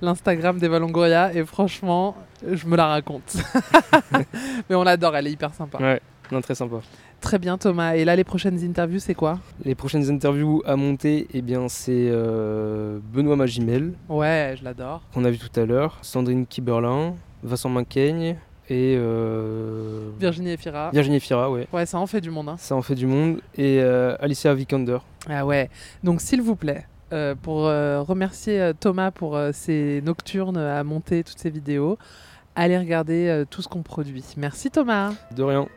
l'Instagram 0.00 0.58
d'Eva 0.58 0.78
Longoria 0.78 1.34
et 1.34 1.44
franchement, 1.44 2.16
je 2.50 2.66
me 2.66 2.76
la 2.76 2.86
raconte. 2.86 3.36
Mais 4.70 4.76
on 4.76 4.82
l'adore, 4.82 5.14
elle 5.14 5.26
est 5.26 5.32
hyper 5.32 5.52
sympa. 5.52 5.78
Ouais, 5.78 6.00
non, 6.30 6.40
très 6.40 6.54
sympa. 6.54 6.76
Très 7.22 7.38
bien, 7.38 7.56
Thomas. 7.56 7.94
Et 7.94 8.04
là, 8.04 8.14
les 8.16 8.24
prochaines 8.24 8.62
interviews, 8.62 8.98
c'est 8.98 9.14
quoi 9.14 9.38
Les 9.64 9.74
prochaines 9.74 10.10
interviews 10.10 10.60
à 10.66 10.76
monter, 10.76 11.28
eh 11.32 11.40
bien, 11.40 11.68
c'est 11.68 12.08
euh, 12.10 12.98
Benoît 13.14 13.36
Magimel, 13.36 13.92
Ouais, 14.08 14.54
je 14.58 14.64
l'adore. 14.64 15.02
qu'on 15.14 15.24
a 15.24 15.30
vu 15.30 15.38
tout 15.38 15.58
à 15.58 15.64
l'heure, 15.64 15.98
Sandrine 16.02 16.46
Kiberlin, 16.46 17.14
Vincent 17.42 17.68
Manquaigne 17.70 18.36
et 18.68 18.96
euh, 18.98 20.10
Virginie 20.18 20.50
Efira. 20.50 20.90
Virginie 20.92 21.20
Fira, 21.20 21.50
ouais. 21.50 21.66
Ouais, 21.72 21.86
ça 21.86 21.98
en 21.98 22.06
fait 22.06 22.20
du 22.20 22.30
monde. 22.30 22.48
hein. 22.50 22.56
Ça 22.58 22.74
en 22.74 22.82
fait 22.82 22.96
du 22.96 23.06
monde. 23.06 23.38
Et 23.56 23.80
euh, 23.80 24.16
Alicia 24.20 24.52
Vikander. 24.52 24.98
Ah 25.30 25.46
ouais. 25.46 25.70
Donc, 26.02 26.20
s'il 26.20 26.42
vous 26.42 26.56
plaît, 26.56 26.86
euh, 27.12 27.34
pour 27.40 27.66
euh, 27.66 28.00
remercier 28.02 28.60
euh, 28.60 28.72
Thomas 28.78 29.10
pour 29.12 29.38
ses 29.52 30.02
nocturnes 30.04 30.56
à 30.58 30.82
monter 30.84 31.22
toutes 31.22 31.38
ces 31.38 31.50
vidéos, 31.50 31.98
allez 32.56 32.76
regarder 32.78 33.44
tout 33.48 33.62
ce 33.62 33.68
qu'on 33.68 33.82
produit. 33.82 34.24
Merci, 34.36 34.70
Thomas. 34.70 35.12
De 35.36 35.42
rien. 35.42 35.68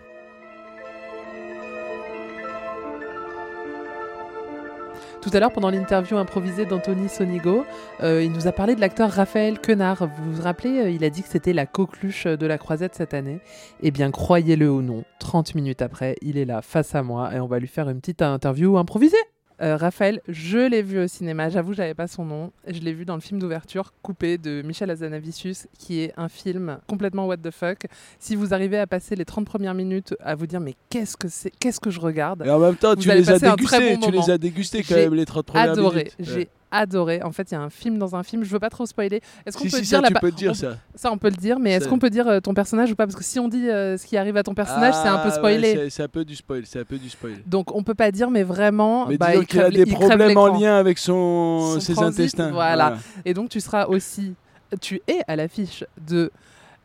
Tout 5.26 5.32
à 5.34 5.40
l'heure, 5.40 5.52
pendant 5.52 5.72
l'interview 5.72 6.18
improvisée 6.18 6.68
d'Anthony 6.68 7.10
Sonigo, 7.10 7.66
euh, 8.04 8.22
il 8.24 8.32
nous 8.32 8.46
a 8.46 8.52
parlé 8.52 8.76
de 8.76 8.80
l'acteur 8.80 9.10
Raphaël 9.10 9.60
Quenard. 9.60 10.06
Vous 10.06 10.34
vous 10.34 10.42
rappelez, 10.44 10.82
euh, 10.82 10.90
il 10.92 11.04
a 11.04 11.10
dit 11.10 11.24
que 11.24 11.28
c'était 11.28 11.52
la 11.52 11.66
coqueluche 11.66 12.28
de 12.28 12.46
la 12.46 12.60
croisette 12.60 12.94
cette 12.94 13.16
année. 13.16 13.40
Eh 13.82 13.90
bien, 13.90 14.12
croyez-le 14.12 14.70
ou 14.70 14.84
non, 14.84 15.04
30 15.18 15.56
minutes 15.56 15.82
après, 15.82 16.16
il 16.22 16.38
est 16.38 16.46
là 16.46 16.62
face 16.62 16.94
à 16.94 17.02
moi 17.02 17.34
et 17.34 17.40
on 17.40 17.48
va 17.48 17.58
lui 17.58 17.68
faire 17.68 17.90
une 17.90 18.02
petite 18.02 18.22
interview 18.22 18.78
improvisée. 18.78 19.18
Euh, 19.62 19.78
Raphaël, 19.78 20.22
je 20.28 20.58
l'ai 20.58 20.82
vu 20.82 21.00
au 21.00 21.08
cinéma, 21.08 21.50
j'avoue, 21.50 21.74
j'avais 21.74 21.94
pas 21.94 22.08
son 22.08 22.26
nom. 22.26 22.52
Je 22.68 22.80
l'ai 22.80 22.94
vu 22.94 23.06
dans 23.06 23.16
le 23.16 23.22
film 23.22 23.40
d'ouverture 23.40 23.94
coupé 24.02 24.38
de 24.38 24.62
Michel 24.64 24.90
Azanavicius, 24.90 25.68
qui 25.80 26.02
est 26.02 26.14
un 26.18 26.28
film 26.28 26.80
complètement 26.88 27.26
what 27.26 27.38
the 27.38 27.52
fuck. 27.52 27.86
Si 28.20 28.36
vous 28.36 28.54
arrivez 28.54 28.78
à 28.78 28.88
passer 28.88 29.16
les 29.16 29.26
30 29.26 29.46
premières 29.46 29.74
minutes 29.74 30.14
à 30.20 30.36
vous 30.36 30.48
dire, 30.48 30.60
mais 30.60 30.76
qu'est-ce 30.90 31.16
que 31.16 31.30
c'est, 31.30 31.52
qu'est-ce 31.52 31.80
que 31.80 31.90
je 31.90 32.02
regarde 32.02 32.44
Et 32.46 32.50
en 32.50 32.60
même 32.60 32.76
temps, 32.76 32.96
vous 32.96 33.02
tu 33.02 33.10
les 33.10 33.30
as 33.30 33.36
un 33.36 33.56
très 33.56 33.80
dégustés, 33.80 33.96
bon 33.96 34.06
tu 34.08 34.12
les 34.12 34.30
as 34.30 34.38
dégustés 34.38 34.84
quand 34.84 34.96
même, 34.96 35.14
les 35.14 35.26
30 35.26 35.46
premières 35.46 35.72
adoré, 35.72 35.96
minutes. 35.96 36.16
J'ai 36.20 36.36
Ouais. 36.36 36.50
Adoré. 36.72 37.22
En 37.24 37.32
fait, 37.32 37.52
il 37.52 37.54
y 37.54 37.58
a 37.58 37.62
un 37.62 37.70
film 37.70 37.98
dans 37.98 38.16
un 38.16 38.24
film. 38.24 38.44
Je 38.44 38.50
veux 38.50 38.60
pas 38.60 38.70
trop 38.70 38.86
spoiler. 38.86 39.22
Est-ce 39.46 39.58
qu'on 39.58 39.64
Si, 39.66 39.70
peut 39.72 39.78
si, 39.78 39.84
dire 39.84 39.98
ça, 39.98 40.02
la 40.02 40.08
tu 40.10 40.14
peux 40.16 40.32
dire, 40.32 40.52
on- 40.52 40.56
ça. 40.56 40.78
Ça, 40.96 41.12
on 41.12 41.18
peut 41.18 41.30
le 41.30 41.36
dire. 41.38 41.60
Mais 41.60 41.72
est-ce 41.72 41.88
qu'on 41.88 42.00
peut 42.00 42.10
dire 42.10 42.28
euh, 42.28 42.40
ton 42.40 42.54
personnage 42.54 42.92
ou 42.92 42.96
pas? 42.96 43.06
Parce 43.06 43.16
que 43.18 43.24
si 43.24 43.40
on 43.40 43.48
dit 43.48 43.70
euh, 43.70 43.98
ce 43.98 44.06
qui 44.06 44.18
arrive 44.18 44.38
à 44.38 44.44
ton 44.44 44.54
personnage, 44.54 44.94
c'est 44.96 45.08
un 45.08 45.18
peu 45.20 45.30
Ah, 45.32 45.36
spoilé. 45.36 45.76
ouais, 45.78 45.90
c'est- 45.90 46.04
un 46.04 46.08
peu 46.08 46.26
du 46.26 46.36
spoil, 46.36 46.64
c'est 46.66 46.80
un 46.80 46.86
peu 46.86 46.98
du 46.98 47.10
spoil. 47.10 47.38
Donc 47.48 47.74
on 47.76 47.84
peut 47.84 47.94
pas 47.96 48.12
dire, 48.12 48.30
mais 48.30 48.44
vraiment, 48.44 49.08
Mais 49.08 49.18
bah, 49.18 49.36
il 49.36 49.60
a 49.60 49.70
des 49.70 49.82
il 49.82 49.94
problèmes 49.94 50.38
en 50.38 50.48
lien 50.60 50.78
avec 50.78 50.98
son, 50.98 51.72
Son 51.76 51.80
ses 51.80 51.94
transit, 51.94 52.20
intestins. 52.20 52.52
Voilà. 52.52 52.76
Voilà. 52.90 52.98
Et 53.26 53.34
donc 53.34 53.50
tu 53.50 53.60
seras 53.60 53.86
aussi, 53.86 54.34
tu 54.82 55.02
es 55.08 55.20
à 55.28 55.36
l'affiche 55.36 55.84
de 56.08 56.32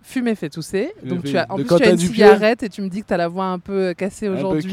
Fumer 0.02 0.34
fait 0.34 0.48
tousser. 0.48 0.92
Donc 1.04 1.24
tu 1.24 1.36
as, 1.36 1.46
en 1.50 1.56
de 1.58 1.62
plus 1.62 1.76
tu 1.76 1.82
as 1.82 1.90
une 1.90 1.98
cigarette 1.98 2.62
et 2.62 2.68
tu 2.68 2.80
me 2.82 2.88
dis 2.88 3.02
que 3.02 3.06
tu 3.08 3.14
as 3.14 3.16
la 3.18 3.28
voix 3.28 3.46
un 3.46 3.58
peu 3.58 3.92
cassée 3.94 4.28
aujourd'hui. 4.28 4.72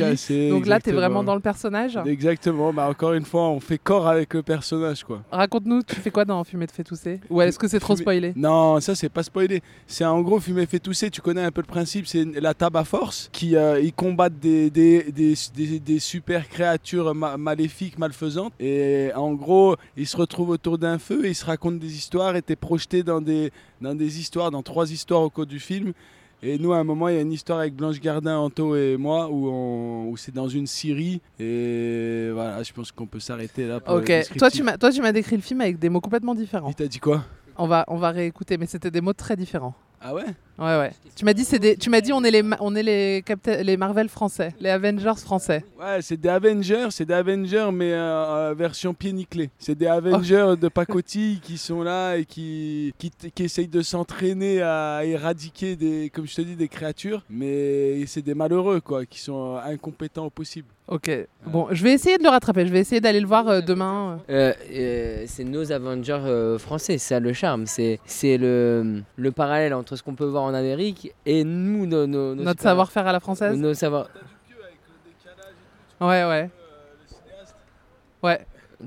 Donc 0.50 0.66
là, 0.66 0.80
tu 0.80 0.90
es 0.90 0.94
vraiment 0.94 1.24
dans 1.24 1.36
le 1.36 1.42
personnage. 1.42 2.00
Exactement, 2.06 2.72
bah 2.74 2.88
encore 2.90 3.14
une 3.14 3.26
fois, 3.26 3.50
on 3.50 3.60
fait 3.60 3.78
corps 3.78 4.08
avec 4.08 4.34
le 4.34 4.42
personnage 4.42 5.04
quoi. 5.04 5.24
Raconte-nous, 5.32 5.84
tu 5.84 5.96
fais 5.96 6.12
quoi 6.12 6.26
dans 6.26 6.44
Fumer 6.44 6.68
fait 6.72 6.84
tousser? 6.84 7.20
Ou 7.30 7.42
est-ce 7.42 7.60
que 7.60 7.68
c'est 7.68 7.80
trop 7.80 7.96
spoilé? 7.96 8.34
Non, 8.36 8.80
ça 8.80 8.96
c'est 8.96 9.10
pas 9.10 9.24
spoilé. 9.24 9.62
C'est 9.86 10.06
en 10.06 10.22
gros 10.22 10.40
fumer 10.40 10.66
fait 10.66 10.80
tousser. 10.80 11.10
Tu 11.10 11.22
connais 11.22 11.42
un 11.44 11.52
peu 11.52 11.62
le 11.62 11.68
principe. 11.68 12.08
C'est 12.08 12.24
la 12.40 12.54
tabac 12.54 12.86
force 12.86 13.30
qui 13.32 13.56
euh, 13.56 13.80
ils 13.80 13.94
combattent 13.94 14.40
des, 14.40 14.70
des, 14.70 15.12
des, 15.12 15.34
des- 15.56 15.80
des 15.80 16.00
super 16.00 16.48
créatures 16.48 17.14
ma- 17.14 17.38
maléfiques, 17.38 18.00
malfaisantes. 18.00 18.54
Et 18.60 19.10
en 19.16 19.34
gros, 19.34 19.76
ils 19.98 20.08
se 20.08 20.16
retrouvent 20.18 20.50
autour 20.52 20.78
d'un 20.78 21.00
feu 21.00 21.26
et 21.26 21.30
ils 21.30 21.36
se 21.36 21.46
racontent 21.46 21.78
des 21.78 21.96
histoires. 21.96 22.36
Et 22.36 22.42
t'es 22.42 22.56
projeté 22.56 23.04
dans 23.04 23.22
des 23.22 23.52
dans 23.80 23.94
des 23.94 24.20
histoires, 24.20 24.50
dans 24.50 24.64
trois 24.64 24.92
histoires 24.92 25.17
au 25.24 25.30
cours 25.30 25.46
du 25.46 25.60
film. 25.60 25.94
Et 26.44 26.60
nous, 26.60 26.72
à 26.72 26.78
un 26.78 26.84
moment, 26.84 27.08
il 27.08 27.16
y 27.16 27.18
a 27.18 27.22
une 27.22 27.32
histoire 27.32 27.60
avec 27.60 27.74
Blanche 27.74 28.00
Gardin, 28.00 28.38
Anto 28.38 28.76
et 28.76 28.96
moi 28.96 29.28
où, 29.30 29.48
on- 29.50 30.10
où 30.10 30.18
c'est 30.18 30.32
dans 30.34 30.48
une 30.48 30.68
Syrie. 30.68 31.20
Et 31.40 32.30
voilà, 32.32 32.62
je 32.62 32.72
pense 32.74 32.92
qu'on 32.92 33.08
peut 33.08 33.20
s'arrêter 33.20 33.66
là. 33.68 33.80
Pour 33.80 33.96
Ok, 33.96 34.12
toi 34.38 34.52
tu 34.52 34.62
m'as 34.62 34.78
toi 34.78 34.92
tu 34.92 35.02
m'as 35.02 35.12
décrit 35.12 35.36
le 35.36 35.42
film 35.42 35.62
avec 35.62 35.80
des 35.80 35.90
mots 35.90 36.00
complètement 36.02 36.36
différents. 36.36 36.70
Il 36.70 36.76
t'a 36.76 36.88
dit 36.88 37.00
quoi? 37.00 37.24
On 37.58 37.66
va 37.68 37.86
on 37.88 37.98
va 37.98 38.12
réécouter, 38.12 38.58
mais 38.60 38.68
c'était 38.68 38.92
des 38.92 39.02
mots 39.02 39.14
très 39.14 39.36
différents. 39.36 39.74
Ah 40.00 40.14
ouais? 40.14 40.26
Ouais 40.60 40.78
ouais. 40.78 40.92
Tu 41.16 41.26
m'as 41.26 41.34
dit 41.34 41.44
c'est 41.46 41.60
des 41.60 41.76
tu 41.78 41.90
m'as 41.90 42.02
dit 42.02 42.14
on 42.14 42.24
est 42.24 42.32
les 42.32 42.44
on 42.60 42.76
est 42.76 42.84
les 42.84 43.24
Captain- 43.26 43.62
les 43.64 43.78
Marvel 43.78 44.08
français, 44.10 44.54
les 44.60 44.70
Avengers 44.70 45.14
français. 45.18 45.64
Ouais, 45.80 46.00
c'est 46.02 46.18
des 46.18 46.30
Avengers, 46.30 46.88
c'est 46.92 47.06
des 47.06 47.14
Avengers, 47.14 47.70
mais 47.74 47.92
euh, 47.94 47.98
euh, 48.52 48.54
version 48.56 48.94
pied 48.94 49.12
nickelé. 49.14 49.50
C'est 49.60 49.76
des 49.76 49.88
Avengers 49.88 50.54
de 50.60 50.68
pacotille 50.68 51.40
qui 51.42 51.58
sont 51.58 51.82
là 51.84 52.16
et 52.18 52.26
qui, 52.26 52.94
qui, 53.00 53.10
t- 53.12 53.32
qui 53.32 53.44
essayent 53.44 53.68
de 53.68 53.82
s'entraîner 53.82 54.62
à 54.62 55.02
éradiquer, 55.06 55.76
des, 55.76 56.12
comme 56.14 56.28
je 56.28 56.36
te 56.36 56.42
dis, 56.42 56.56
des 56.56 56.68
créatures. 56.68 57.24
Mais 57.30 58.06
c'est 58.06 58.22
des 58.24 58.36
malheureux, 58.36 58.80
quoi, 58.82 59.06
qui 59.06 59.20
sont 59.20 59.56
euh, 59.58 59.74
incompétents 59.74 60.26
au 60.26 60.30
possible. 60.30 60.68
Ok. 60.88 61.12
Bon, 61.46 61.68
je 61.72 61.84
vais 61.84 61.92
essayer 61.92 62.18
de 62.18 62.24
le 62.24 62.30
rattraper. 62.30 62.66
Je 62.66 62.72
vais 62.72 62.80
essayer 62.80 63.02
d'aller 63.02 63.20
le 63.20 63.28
voir 63.28 63.48
euh, 63.50 63.60
demain. 63.62 64.22
Euh, 64.30 64.54
euh, 64.72 65.24
c'est 65.28 65.44
nos 65.44 65.70
Avengers 65.74 66.14
euh, 66.26 66.58
français, 66.58 66.98
c'est 66.98 67.16
ça 67.16 67.20
le 67.20 67.34
charme. 67.34 67.66
C'est 67.66 68.00
c'est 68.06 68.38
le, 68.38 69.02
le 69.18 69.32
parallèle 69.32 69.74
entre 69.74 69.98
ce 69.98 70.04
qu'on 70.04 70.16
peut 70.16 70.24
voir 70.26 70.44
en 70.48 70.54
Amérique 70.54 71.14
et 71.26 71.44
nous, 71.44 71.86
nos, 71.86 72.08
nos- 72.08 72.36
nos 72.36 72.44
Notre 72.44 72.62
savoir-faire 72.62 73.06
à 73.08 73.12
la 73.12 73.20
française. 73.20 73.58
Nos 73.58 73.74
savoir... 73.74 74.08
Ouais 76.00 76.24
ouais. 76.26 76.50
Ouais. 78.24 78.40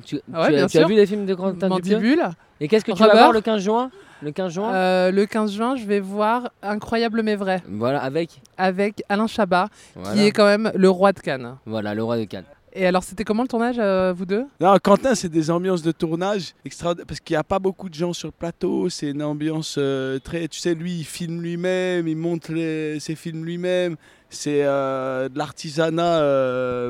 Tu, 0.05 0.21
Ah 0.33 0.43
ouais, 0.43 0.47
tu 0.49 0.55
as- 0.55 0.57
bien 0.59 0.67
tu 0.67 0.77
as 0.79 0.81
sûr. 0.81 0.89
vu 0.89 0.95
les 0.95 1.07
films 1.07 1.27
de 1.27 1.35
Quentin 1.35 1.69
Dupieux 1.69 1.95
Mandibule. 1.97 2.23
Et 2.61 2.69
qu'est-ce 2.69 2.85
que 2.85 2.93
tu 2.93 2.99
vas 3.03 3.13
voir 3.13 3.33
le 3.33 3.41
15 3.41 3.61
juin? 3.63 3.91
Le 4.23 4.31
15 4.33 4.53
juin? 4.53 4.73
Euh, 4.75 5.11
le 5.11 5.25
15 5.27 5.51
juin, 5.53 5.77
je 5.77 5.85
vais 5.87 5.99
voir 6.01 6.51
Incroyable 6.63 7.23
mais 7.23 7.35
vrai 7.37 7.63
Voilà, 7.69 8.01
avec 8.03 8.41
avec 8.59 9.03
Alain 9.09 9.27
Chabat, 9.27 9.69
Voilà. 9.97 10.13
qui 10.15 10.27
est 10.27 10.31
quand 10.31 10.45
même 10.45 10.71
le 10.75 10.91
roi 10.91 11.13
de 11.13 11.21
Cannes. 11.21 11.57
Voilà, 11.67 11.95
le 11.95 12.03
roi 12.05 12.19
de 12.19 12.25
Cannes. 12.25 12.45
Et 12.73 12.87
alors, 12.87 13.03
c'était 13.03 13.25
comment 13.25 13.43
le 13.43 13.49
tournage, 13.49 13.77
euh, 13.79 14.13
vous 14.17 14.27
deux? 14.27 14.45
Non, 14.61 14.77
Quentin, 14.83 15.15
c'est 15.17 15.29
des 15.29 15.51
ambiances 15.51 15.83
de 15.83 15.91
tournage 15.93 16.55
extraordinaires 16.65 17.07
parce 17.07 17.19
qu'il 17.21 17.35
n'y 17.35 17.39
a 17.39 17.45
pas 17.45 17.59
beaucoup 17.59 17.89
de 17.89 17.95
gens 17.95 18.13
sur 18.13 18.29
le 18.29 18.33
plateau. 18.33 18.89
C'est 18.89 19.11
une 19.11 19.23
ambiance 19.23 19.75
euh, 19.79 20.19
très. 20.21 20.47
Tu 20.47 20.61
sais, 20.61 20.75
lui, 20.75 20.99
il 20.99 21.05
filme 21.05 21.43
lui-même, 21.43 22.07
il 22.07 22.17
monte 22.17 22.49
les- 22.49 23.01
ses 23.01 23.17
films 23.17 23.45
lui-même. 23.45 23.97
C'est 24.29 24.63
euh, 24.65 25.29
de 25.29 25.37
l'artisanat. 25.37 26.21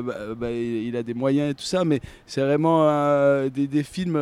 bah, 0.03 0.35
bah, 0.35 0.51
il 0.51 0.95
a 0.95 1.01
des 1.01 1.15
moyens 1.15 1.51
et 1.51 1.55
tout 1.55 1.63
ça, 1.65 1.83
mais 1.83 1.99
c'est 2.27 2.41
vraiment 2.41 2.85
des, 3.49 3.65
des 3.67 3.83
films 3.83 4.19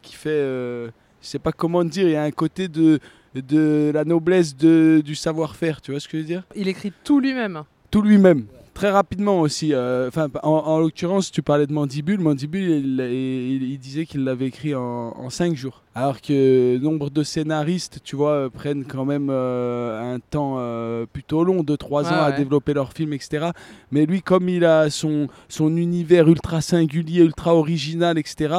qui 0.00 0.14
fait. 0.14 0.40
je 0.40 0.90
sais 1.20 1.38
pas 1.38 1.52
comment 1.52 1.84
dire. 1.84 2.06
Il 2.08 2.12
y 2.12 2.16
a 2.16 2.22
un 2.22 2.30
côté 2.30 2.68
de 2.68 2.98
de 3.34 3.90
la 3.94 4.04
noblesse 4.04 4.54
de, 4.56 5.00
du 5.04 5.14
savoir-faire. 5.14 5.80
Tu 5.80 5.90
vois 5.90 6.00
ce 6.00 6.06
que 6.08 6.18
je 6.18 6.22
veux 6.22 6.26
dire? 6.28 6.42
Il 6.54 6.68
écrit 6.68 6.92
tout 7.04 7.18
lui-même. 7.20 7.62
tout 7.90 8.02
lui-même. 8.02 8.44
Très 8.74 8.90
rapidement 8.90 9.40
aussi. 9.40 9.74
euh, 9.74 10.10
en, 10.42 10.48
en 10.48 10.78
l'occurrence, 10.80 11.30
tu 11.30 11.42
parlais 11.42 11.66
de 11.66 11.72
Mandibule. 11.72 12.20
Mandibule, 12.20 12.70
il 13.12 13.78
disait 13.78 14.06
qu'il 14.06 14.24
l'avait 14.24 14.46
écrit 14.46 14.74
en, 14.74 14.82
en 15.16 15.30
cinq 15.30 15.54
jours. 15.54 15.82
Alors 15.94 16.20
que 16.22 16.78
nombre 16.78 17.10
de 17.10 17.22
scénaristes, 17.22 17.98
tu 18.02 18.16
vois, 18.16 18.30
euh, 18.32 18.48
prennent 18.48 18.84
quand 18.86 19.04
même 19.04 19.28
euh, 19.30 20.14
un 20.14 20.20
temps 20.20 20.56
euh, 20.58 21.04
plutôt 21.12 21.44
long, 21.44 21.62
de 21.62 21.76
trois 21.76 22.04
Ouais, 22.04 22.08
ans 22.08 22.22
à 22.22 22.32
développer 22.32 22.72
leur 22.72 22.92
film, 22.94 23.12
etc. 23.12 23.50
Mais 23.90 24.06
lui, 24.06 24.22
comme 24.22 24.48
il 24.48 24.64
a 24.64 24.88
son, 24.88 25.28
son 25.48 25.76
univers 25.76 26.26
ultra 26.28 26.62
singulier, 26.62 27.20
ultra 27.22 27.54
original, 27.54 28.16
etc., 28.16 28.54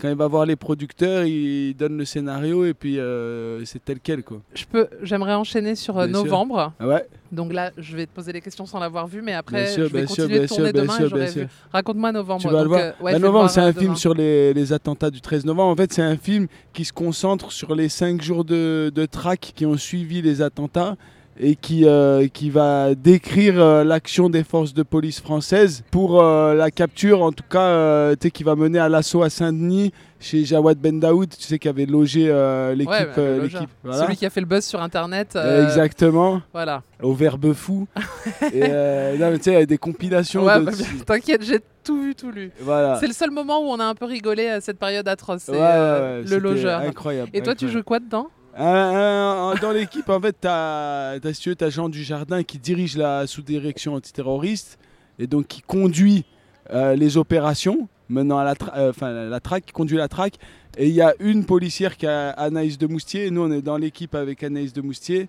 quand 0.00 0.10
il 0.10 0.14
va 0.14 0.26
voir 0.26 0.44
les 0.44 0.56
producteurs, 0.56 1.24
il 1.24 1.74
donne 1.74 1.96
le 1.96 2.04
scénario 2.04 2.66
et 2.66 2.74
puis 2.74 2.98
euh, 3.00 3.64
c'est 3.64 3.82
tel 3.82 3.98
quel, 4.02 4.22
quoi. 4.22 4.42
Je 4.54 4.66
peux, 4.66 4.88
j'aimerais 5.02 5.32
enchaîner 5.34 5.74
sur 5.74 6.06
novembre. 6.06 6.74
Ah 6.78 6.86
ouais. 6.86 7.06
Donc 7.32 7.52
là, 7.52 7.72
je 7.78 7.96
vais 7.96 8.04
te 8.06 8.12
poser 8.12 8.32
des 8.32 8.42
questions 8.42 8.66
sans 8.66 8.78
l'avoir 8.78 9.06
vu, 9.06 9.22
mais 9.22 9.32
après, 9.32 9.64
Bien 9.64 9.72
sûr, 9.72 9.88
je 9.88 9.92
vais 9.92 10.04
continuer 10.04 10.40
de 10.40 10.46
tourner 10.46 10.72
demain 10.72 10.96
sûr, 10.96 11.16
et 11.22 11.26
vu. 11.30 11.48
Raconte-moi 11.72 12.12
novembre. 12.12 12.42
Tu 12.42 12.48
vas 12.48 12.62
le 12.62 12.68
voir. 12.68 12.80
ouais, 13.00 13.12
Bah, 13.12 13.18
novembre, 13.18 13.48
c'est 13.50 13.62
un 13.62 13.72
film 13.72 13.96
sur 13.96 14.12
les, 14.14 14.52
les 14.52 14.72
attentats 14.72 15.10
du 15.10 15.20
13 15.22 15.46
novembre. 15.46 15.72
En 15.72 15.76
fait, 15.76 15.92
c'est 15.92 16.02
un 16.02 16.16
film 16.18 16.46
qui 16.76 16.84
se 16.84 16.92
concentre 16.92 17.52
sur 17.52 17.74
les 17.74 17.88
cinq 17.88 18.20
jours 18.20 18.44
de, 18.44 18.92
de 18.94 19.06
traque 19.06 19.54
qui 19.56 19.64
ont 19.64 19.78
suivi 19.78 20.20
les 20.20 20.42
attentats 20.42 20.96
et 21.40 21.56
qui, 21.56 21.86
euh, 21.86 22.28
va 22.50 22.94
décrire 22.94 23.58
euh, 23.58 23.82
l'action 23.82 24.28
des 24.28 24.44
forces 24.44 24.74
de 24.74 24.82
police 24.82 25.22
françaises 25.22 25.82
pour 25.90 26.20
euh, 26.20 26.52
la 26.52 26.70
capture, 26.70 27.22
en 27.22 27.32
tout 27.32 27.44
cas, 27.48 28.14
qui 28.14 28.44
va 28.44 28.56
mener 28.56 28.78
à 28.78 28.90
l'assaut 28.90 29.22
à 29.22 29.30
Saint-Denis 29.30 29.92
chez 30.26 30.44
Jawad 30.44 30.78
Ben 30.78 30.98
Daoud, 31.00 31.28
tu 31.36 31.42
sais, 31.44 31.58
qui 31.58 31.68
avait 31.68 31.86
logé 31.86 32.28
euh, 32.28 32.74
l'équipe. 32.74 32.90
Ouais, 32.92 33.04
bah, 33.06 33.12
euh, 33.18 33.48
voilà. 33.84 34.02
Celui 34.02 34.16
qui 34.16 34.26
a 34.26 34.30
fait 34.30 34.40
le 34.40 34.46
buzz 34.46 34.64
sur 34.64 34.82
Internet. 34.82 35.34
euh, 35.36 35.64
Exactement. 35.64 36.42
Voilà. 36.52 36.82
Au 37.02 37.14
verbe 37.14 37.52
fou. 37.52 37.86
et 38.52 38.62
euh, 38.64 39.16
non, 39.18 39.30
mais 39.30 39.38
tu 39.38 39.44
sais, 39.44 39.50
il 39.52 39.58
y 39.60 39.62
a 39.62 39.66
des 39.66 39.78
compilations. 39.78 40.44
Ouais, 40.44 40.58
de- 40.60 40.64
bah, 40.64 40.72
t'inquiète, 41.06 41.42
j'ai 41.44 41.60
tout 41.84 42.02
vu, 42.02 42.14
tout 42.14 42.30
lu. 42.30 42.50
Voilà. 42.60 42.96
C'est 43.00 43.06
le 43.06 43.12
seul 43.12 43.30
moment 43.30 43.60
où 43.60 43.68
on 43.70 43.78
a 43.78 43.84
un 43.84 43.94
peu 43.94 44.04
rigolé 44.06 44.48
à 44.48 44.60
cette 44.60 44.78
période 44.78 45.06
atroce. 45.06 45.48
Ouais, 45.48 45.56
euh, 45.60 46.24
le 46.28 46.38
logeur. 46.38 46.80
incroyable, 46.80 47.30
Et 47.32 47.40
toi, 47.42 47.54
tu 47.54 47.68
joues 47.68 47.82
quoi 47.84 48.00
dedans? 48.00 48.28
Dans 48.58 49.72
l'équipe, 49.72 50.08
en 50.08 50.20
fait, 50.20 50.36
tu 50.40 50.48
as, 50.48 51.18
si 51.32 51.48
veux, 51.48 51.54
t'as 51.56 51.70
Jean 51.70 51.88
Dujardin 51.88 52.42
qui 52.42 52.58
dirige 52.58 52.96
la 52.96 53.26
sous-direction 53.26 53.94
antiterroriste 53.94 54.78
et 55.18 55.26
donc 55.26 55.46
qui 55.46 55.62
conduit 55.62 56.24
euh, 56.72 56.94
les 56.96 57.16
opérations, 57.16 57.88
menant 58.08 58.38
à 58.38 58.44
la, 58.44 58.54
euh, 58.76 58.90
enfin, 58.90 59.12
la, 59.12 59.24
la 59.24 59.40
traque, 59.40 59.66
qui 59.66 59.72
conduit 59.72 59.96
la 59.96 60.08
traque. 60.08 60.34
Et 60.78 60.88
il 60.88 60.94
y 60.94 61.00
a 61.00 61.14
une 61.20 61.44
policière 61.44 61.96
qui 61.96 62.06
a 62.06 62.30
Anaïs 62.30 62.78
de 62.78 62.86
Moustier. 62.86 63.26
Et 63.26 63.30
nous, 63.30 63.42
on 63.42 63.50
est 63.50 63.62
dans 63.62 63.76
l'équipe 63.76 64.14
avec 64.14 64.42
Anaïs 64.42 64.72
de 64.72 64.82
Moustier. 64.82 65.28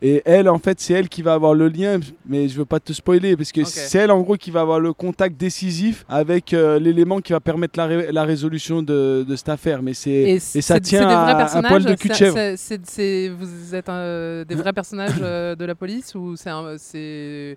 Et 0.00 0.22
elle, 0.24 0.48
en 0.48 0.58
fait, 0.58 0.78
c'est 0.80 0.94
elle 0.94 1.08
qui 1.08 1.22
va 1.22 1.34
avoir 1.34 1.54
le 1.54 1.68
lien, 1.68 1.98
mais 2.26 2.46
je 2.48 2.56
veux 2.56 2.64
pas 2.64 2.78
te 2.78 2.92
spoiler, 2.92 3.36
parce 3.36 3.50
que 3.50 3.64
c'est 3.64 3.98
elle, 3.98 4.10
en 4.12 4.20
gros, 4.20 4.36
qui 4.36 4.50
va 4.52 4.60
avoir 4.60 4.78
le 4.78 4.92
contact 4.92 5.36
décisif 5.36 6.04
avec 6.08 6.52
euh, 6.52 6.78
l'élément 6.78 7.20
qui 7.20 7.32
va 7.32 7.40
permettre 7.40 7.78
la, 7.78 7.86
ré- 7.86 8.12
la 8.12 8.22
résolution 8.24 8.82
de, 8.82 9.24
de 9.28 9.36
cette 9.36 9.48
affaire. 9.48 9.82
Mais 9.82 9.94
c'est 9.94 10.12
et, 10.12 10.38
ça 10.40 10.78
tient 10.78 11.08
à 11.08 11.58
un 11.58 11.62
poil 11.62 11.84
de 11.84 11.94
cul 11.94 12.08
de 12.08 12.14
chèvre. 12.14 12.34
vous 13.36 13.74
êtes 13.74 13.86
des 14.48 14.54
vrais 14.54 14.72
personnages 14.72 15.18
euh, 15.20 15.54
de 15.56 15.64
la 15.64 15.74
police 15.74 16.14
ou 16.14 16.36
c'est 16.36 16.50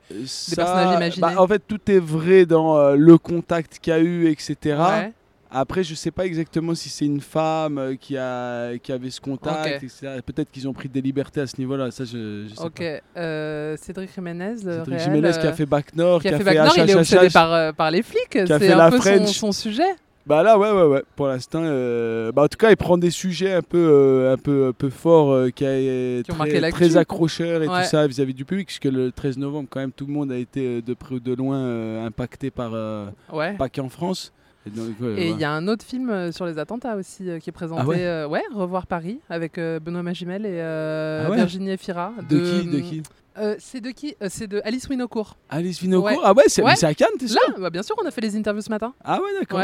des 0.10 0.26
Ça, 0.26 0.56
personnages 0.56 0.96
imaginés? 0.96 1.22
bah, 1.22 1.34
en 1.42 1.48
fait, 1.48 1.62
tout 1.68 1.80
est 1.92 2.00
vrai 2.00 2.46
dans 2.46 2.78
euh, 2.78 2.96
le 2.96 3.18
contact 3.18 3.80
qu'il 3.80 3.92
y 3.92 3.96
a 3.96 4.00
eu, 4.00 4.28
etc. 4.28 4.56
Ouais. 4.64 5.14
Après, 5.54 5.84
je 5.84 5.94
sais 5.96 6.12
pas 6.12 6.26
exactement 6.26 6.74
si 6.76 6.88
c'est 6.90 7.06
une 7.06 7.20
femme 7.20 7.78
euh, 7.78 7.96
qui, 8.00 8.16
a, 8.18 8.78
qui 8.78 8.92
avait 8.92 9.10
ce 9.10 9.20
contact. 9.20 9.84
Peut-être 10.26 10.50
qu'ils 10.50 10.68
ont 10.68 10.74
pris 10.74 10.88
des 10.88 11.02
libertés 11.02 11.42
à 11.42 11.48
ce 11.48 11.58
niveau-là. 11.60 11.92
Ça, 11.92 12.06
je, 12.06 12.48
je 12.50 12.56
sais 12.56 12.64
Ok, 12.64 12.78
pas. 12.80 13.20
euh, 13.22 13.76
Cédric 13.78 14.12
Jiménez, 14.16 14.54
le 14.54 14.58
Cédric 14.60 14.88
réel, 14.88 15.00
Jiménez 15.02 15.32
qui 15.32 15.48
a 15.48 15.50
euh, 15.50 15.54
fait 15.54 15.66
Bac 15.66 15.94
Nord, 15.96 16.22
qui 16.22 16.28
a 16.28 16.32
qui 16.32 16.36
a 16.36 16.38
fait 16.38 16.44
Bac 16.46 16.56
Nord, 16.56 16.74
il 16.78 16.90
est 16.90 16.96
obsédé 16.96 17.30
par, 17.30 17.52
euh, 17.54 17.72
par 17.74 17.92
les 17.92 18.02
flics. 18.02 18.22
C'est 18.32 18.72
un 18.72 18.78
la 18.78 18.90
peu 18.90 18.98
son, 18.98 19.02
French. 19.02 19.38
son 19.38 19.52
sujet. 19.52 19.84
Bah 20.26 20.44
là, 20.44 20.58
ouais, 20.58 20.72
ouais, 20.72 20.84
ouais. 20.86 21.04
Pour 21.16 21.28
l'instant, 21.28 21.62
euh, 21.64 22.32
bah 22.32 22.44
en 22.44 22.48
tout 22.48 22.58
cas, 22.58 22.70
il 22.70 22.78
prend 22.78 22.98
des 22.98 23.10
sujets 23.10 23.54
un 23.54 23.64
peu, 23.64 23.78
euh, 23.92 24.34
un 24.34 24.38
peu, 24.38 24.68
un 24.68 24.72
peu 24.72 24.90
forts, 24.92 25.32
euh, 25.34 25.50
qui, 25.50 25.66
a- 25.66 26.22
Qui 26.22 26.32
très, 26.32 26.72
très 26.72 26.96
accrocheurs 26.96 27.64
et 27.64 27.68
Ouais. 27.68 27.82
tout 27.82 27.88
ça 27.90 28.06
vis-à-vis 28.06 28.36
du 28.36 28.46
public, 28.46 28.68
puisque 28.68 28.86
le 28.86 29.12
13 29.12 29.38
novembre, 29.40 29.68
quand 29.70 29.80
même, 29.80 29.92
tout 29.92 30.06
le 30.06 30.14
monde 30.14 30.32
a 30.32 30.38
été 30.38 30.82
de 30.84 30.94
près 30.94 31.16
ou 31.16 31.20
de 31.20 31.34
loin 31.34 32.06
impacté 32.06 32.52
par, 32.52 32.72
Ouais. 33.34 33.54
pas 33.58 33.68
qu'en 33.68 33.90
France. 33.90 34.32
Et 34.66 34.70
il 35.30 35.34
ouais. 35.34 35.40
y 35.40 35.44
a 35.44 35.52
un 35.52 35.68
autre 35.68 35.84
film 35.84 36.10
euh, 36.10 36.32
sur 36.32 36.46
les 36.46 36.60
attentats 36.60 36.96
aussi 36.96 37.30
euh, 37.30 37.40
qui 37.40 37.50
est 37.50 37.54
présenté. 37.54 37.82
Ah 37.84 37.88
ouais 37.88 38.06
euh, 38.06 38.28
ouais, 38.28 38.44
Revoir 38.54 38.86
Paris 38.86 39.20
avec 39.30 39.56
Benoît 39.58 40.04
Magimel 40.04 40.46
et 40.46 40.60
Ah 40.62 41.30
ouais 41.30 41.38
Virginie 41.38 41.72
Efira. 41.72 42.14
De 42.30 42.40
qui, 42.62 42.68
de 42.68 42.80
qui 42.80 43.04
Euh, 43.38 43.56
C'est 43.60 43.82
de 43.82 43.90
qui 43.92 44.16
Euh, 44.22 44.28
C'est 44.30 44.48
de 44.48 44.62
Alice 44.64 44.88
Winocourt. 44.88 45.36
Alice 45.50 45.82
Winocourt 45.82 46.22
Ah 46.24 46.34
ouais, 46.34 46.44
c'est- 46.48 46.62
à 46.84 46.94
Cannes, 46.94 47.08
t'es 47.18 47.28
sûr 47.28 47.40
Là, 47.48 47.56
bah, 47.60 47.70
bien 47.70 47.82
sûr, 47.82 47.96
on 48.02 48.06
a 48.06 48.12
fait 48.12 48.22
les 48.22 48.36
interviews 48.36 48.62
ce 48.62 48.70
matin. 48.70 48.94
Ah 49.04 49.20
ouais, 49.20 49.40
d'accord. 49.40 49.62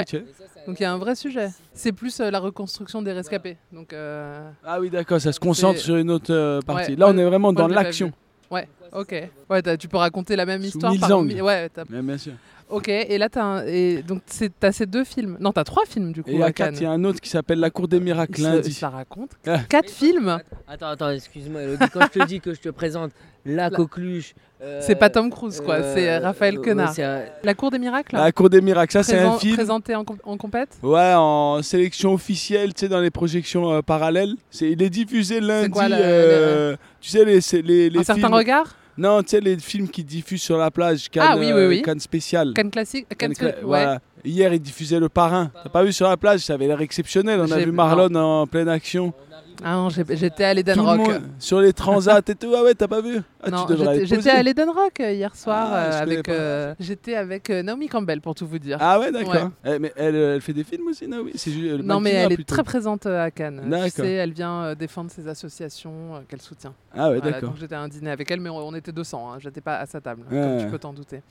Donc 0.66 0.80
il 0.80 0.84
y 0.84 0.86
a 0.86 0.92
un 0.92 0.98
vrai 0.98 1.16
sujet. 1.16 1.50
C'est 1.74 1.92
plus 1.92 2.20
euh, 2.20 2.32
la 2.32 2.40
reconstruction 2.40 3.02
des 3.02 3.12
rescapés. 3.12 3.58
Donc, 3.72 3.94
Ah 3.94 4.80
oui, 4.80 4.90
d'accord, 4.90 5.22
ça 5.22 5.32
se 5.32 5.40
concentre 5.40 5.80
sur 5.80 5.98
une 5.98 6.10
autre 6.10 6.62
partie. 6.66 6.96
Là, 6.96 7.08
on 7.10 7.18
est 7.18 7.26
vraiment 7.26 7.54
dans 7.54 7.68
l'action. 7.68 8.12
Ouais, 8.50 8.68
ok. 8.94 9.14
Ouais, 9.50 9.78
tu 9.78 9.88
peux 9.88 9.98
raconter 9.98 10.36
la 10.36 10.46
même 10.46 10.62
Sous 10.62 10.68
histoire 10.70 10.92
mille 10.94 11.02
par 11.02 11.18
angles. 11.18 11.42
Ouais, 11.42 11.70
bien 12.02 12.18
sûr. 12.18 12.34
Ok, 12.70 12.90
et 12.90 13.18
là, 13.18 13.30
t'as 13.30 13.44
un- 13.44 13.66
et 13.66 14.04
donc 14.06 14.22
c'est- 14.26 14.52
t'as 14.60 14.72
ces 14.74 14.86
deux 14.86 15.04
films. 15.06 15.38
Non, 15.40 15.52
t'as 15.54 15.64
trois 15.64 15.86
films 15.86 16.12
du 16.12 16.22
coup. 16.22 16.30
Et 16.30 16.34
il 16.34 16.40
y 16.40 16.44
à 16.44 16.52
Cannes. 16.52 16.76
il 16.76 16.84
y 16.84 16.86
a 16.86 16.92
un 16.92 17.04
autre 17.06 17.22
qui 17.22 17.30
s'appelle 17.30 17.60
La 17.60 17.70
Cour 17.70 17.88
des 17.88 18.00
Miracles 18.02 18.34
Il 18.40 18.44
se- 18.44 18.50
lundi. 18.50 18.80
la 18.82 18.90
raconte. 18.90 19.32
Ah. 19.48 19.60
Quatre 19.70 19.90
films 19.90 20.40
Attends, 20.68 20.88
attends, 20.90 21.10
excuse-moi, 21.12 21.62
Elodie, 21.62 21.86
quand 21.94 22.02
je 22.14 22.20
te 22.20 22.26
dis 22.26 22.42
que 22.42 22.54
je 22.54 22.60
te 22.60 22.70
présente 22.70 23.12
la 23.46 23.70
coqueluche. 23.70 24.34
euh, 24.62 24.82
C'est 24.82 24.96
pas 24.96 25.10
Tom 25.10 25.30
Cruise, 25.30 25.62
quoi. 25.62 25.76
euh, 25.76 25.94
c'est 25.96 26.18
Raphaël 26.18 26.58
euh, 26.58 26.62
Quenard. 26.62 26.88
ouais, 26.90 26.94
c'est 26.96 27.04
un- 27.04 27.22
La 27.44 27.54
Cour 27.54 27.70
des 27.72 27.80
Miracles 27.80 28.16
La 28.16 28.32
Cour 28.34 28.50
des 28.50 28.60
Miracles, 28.60 28.92
ça 28.92 29.04
c'est 29.04 29.20
un 29.20 29.38
film. 29.38 29.56
Présenté 29.56 29.96
en, 29.96 30.04
com- 30.04 30.18
en 30.26 30.36
compète 30.36 30.78
Ouais, 30.84 31.14
en 31.16 31.62
sélection 31.62 32.14
officielle, 32.14 32.74
tu 32.74 32.82
sais, 32.82 32.90
dans 32.90 33.00
les 33.00 33.12
projections 33.12 33.72
euh, 33.72 33.82
parallèles. 33.82 34.36
C'est, 34.50 34.72
il 34.72 34.82
est 34.82 34.90
diffusé 34.90 35.40
lundi. 35.40 35.70
quoi, 35.70 35.88
le- 35.88 35.96
euh, 35.98 36.76
Tu 37.00 37.10
sais, 37.12 37.24
les, 37.24 37.40
les, 37.62 37.90
les 37.92 38.00
Un 38.00 38.04
certain 38.04 38.28
regard 38.28 38.76
Non, 38.98 39.22
tu 39.22 39.30
sais, 39.30 39.40
les 39.40 39.58
films 39.58 39.88
qui 39.90 40.04
diffusent 40.04 40.42
sur 40.42 40.58
la 40.58 40.72
plage, 40.72 41.10
Cannes, 41.10 41.28
Ah 41.30 41.38
oui, 41.38 41.46
oui, 41.48 41.52
euh, 41.52 41.70
oui. 41.70 41.82
Cannes 41.84 42.00
spécial. 42.00 42.54
Cannes 42.56 42.72
classique 42.72 43.08
Cannes 43.18 43.34
Cla- 43.34 43.46
ouais. 43.58 43.62
voilà. 43.64 44.00
hier, 44.26 44.52
ils 44.54 44.60
diffusaient 44.60 45.00
Le 45.00 45.08
Parrain. 45.10 45.52
T'as 45.64 45.70
pas 45.70 45.84
vu 45.84 45.94
sur 45.94 46.08
la 46.08 46.18
plage 46.18 46.40
Ça 46.42 46.54
avait 46.56 46.68
l'air 46.68 46.82
exceptionnel. 46.82 47.40
On 47.42 47.52
a 47.52 47.60
vu 47.60 47.72
Marlon 47.72 48.14
en 48.16 48.48
pleine 48.48 48.70
action. 48.70 49.14
Ah 49.64 49.74
non, 49.76 49.90
j'étais 49.90 50.44
à 50.44 50.54
l'Eden 50.54 50.76
le 50.76 50.82
Rock. 50.82 50.98
monde 50.98 51.22
sur 51.40 51.60
les 51.62 51.74
transats 51.74 52.20
et 52.28 52.36
tout. 52.36 52.54
Ah 52.56 52.64
ouais, 52.64 52.74
t'as 52.74 52.88
pas 52.88 53.02
vu? 53.02 53.20
Ah, 53.44 53.50
non, 53.50 53.66
j'étais- 54.04 54.30
à 54.30 54.44
l'Eden 54.44 54.70
Rock 54.70 55.00
euh, 55.00 55.12
hier 55.12 55.36
soir 55.36 55.70
Ah, 55.72 55.78
euh, 55.78 56.02
avec. 56.02 56.30
euh, 56.30 56.76
j'étais 56.80 57.16
avec 57.16 57.50
Naomi 57.50 57.88
Campbell 57.88 58.22
pour 58.22 58.36
tout 58.36 58.46
vous 58.48 58.60
dire. 58.60 58.78
Ah 58.80 59.00
ouais, 59.00 59.12
d'accord. 59.12 59.34
Ouais. 59.66 59.76
Eh, 59.76 59.80
mais 59.80 59.94
elle, 59.96 60.16
elle 60.16 60.42
fait 60.42 60.54
des 60.54 60.64
films 60.64 60.88
aussi, 60.88 61.08
Naomi? 61.08 61.32
Le 61.34 61.78
Non, 61.82 62.00
mais 62.00 62.12
elle 62.12 62.32
est 62.32 62.36
plutôt. 62.36 62.54
très 62.56 62.64
présente 62.64 63.06
à 63.06 63.32
Cannes. 63.32 63.62
Tu 63.86 63.90
sais, 63.90 64.12
elle 64.14 64.34
vient 64.34 64.76
défendre 64.76 65.10
ses 65.12 65.28
associations 65.28 66.24
qu'elle 66.28 66.42
soutient. 66.42 66.74
Ah 66.94 67.10
ouais, 67.10 67.18
Voilà, 67.18 67.32
d'accord. 67.32 67.50
Donc 67.52 67.60
j'étais 67.60 67.76
à 67.76 67.82
un 67.82 67.88
dîner 67.88 68.12
avec 68.12 68.30
elle, 68.32 68.40
mais 68.42 68.50
on, 68.50 68.58
on 68.68 68.76
était 68.76 68.92
200. 68.92 69.32
Hein, 69.34 69.38
J'étais 69.40 69.62
pas 69.62 69.78
à 69.78 69.86
sa 69.86 70.02
table, 70.02 70.24
Ouais, 70.32 70.40
comme 70.42 70.58
tu 70.60 70.68
peux 70.72 70.80
t'en 70.80 70.94
douter. 70.94 71.22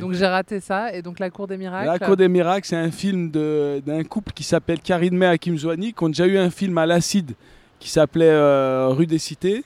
Donc 0.00 0.12
j'ai 0.12 0.26
raté 0.26 0.60
ça. 0.60 0.92
Et 0.94 1.02
donc 1.02 1.18
La 1.18 1.30
Cour 1.30 1.46
des 1.46 1.56
Miracles. 1.56 1.86
La 1.86 1.98
Cour 1.98 2.16
des 2.16 2.28
Miracles, 2.28 2.66
c'est 2.68 2.76
un 2.76 2.90
film 2.90 3.30
d'un 3.30 4.04
couple 4.04 4.32
qui 4.32 4.44
s'appelle 4.44 4.80
Karine 4.80 5.16
May 5.16 5.26
et 5.26 5.30
Hakim 5.30 5.56
Zouani, 5.58 5.92
qui 5.92 6.04
ont 6.04 6.08
déjà 6.08 6.26
eu 6.26 6.38
un 6.38 6.50
film 6.50 6.78
à 6.78 6.86
l'acide 6.86 7.32
qui 7.78 7.90
s'appelait 7.90 8.30
euh, 8.30 8.88
Rue 8.88 9.06
des 9.06 9.18
Cités. 9.18 9.64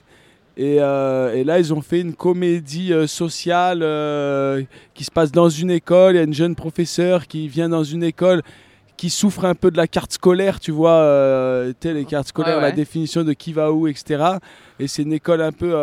Et, 0.57 0.77
euh, 0.79 1.33
et 1.33 1.43
là, 1.43 1.59
ils 1.59 1.73
ont 1.73 1.81
fait 1.81 2.01
une 2.01 2.13
comédie 2.13 2.93
euh, 2.93 3.07
sociale 3.07 3.79
qui 4.93 5.03
se 5.03 5.11
passe 5.11 5.31
dans 5.31 5.49
une 5.49 5.71
école. 5.71 6.15
Il 6.15 6.17
y 6.17 6.21
a 6.21 6.23
une 6.23 6.33
jeune 6.33 6.55
professeure 6.55 7.27
qui 7.27 7.47
vient 7.47 7.69
dans 7.69 7.83
une 7.83 8.03
école 8.03 8.41
qui 8.97 9.09
souffre 9.09 9.45
un 9.45 9.55
peu 9.55 9.71
de 9.71 9.77
la 9.77 9.87
carte 9.87 10.13
scolaire, 10.13 10.59
tu 10.59 10.71
vois, 10.71 11.65
les 11.83 12.05
cartes 12.05 12.27
scolaires, 12.27 12.57
Ouais, 12.57 12.61
la 12.61 12.71
définition 12.71 13.23
de 13.23 13.33
qui 13.33 13.51
va 13.51 13.71
où, 13.71 13.87
etc. 13.87 14.35
Et 14.77 14.87
c'est 14.87 15.01
une 15.01 15.13
école 15.13 15.41
un 15.41 15.51
peu 15.51 15.73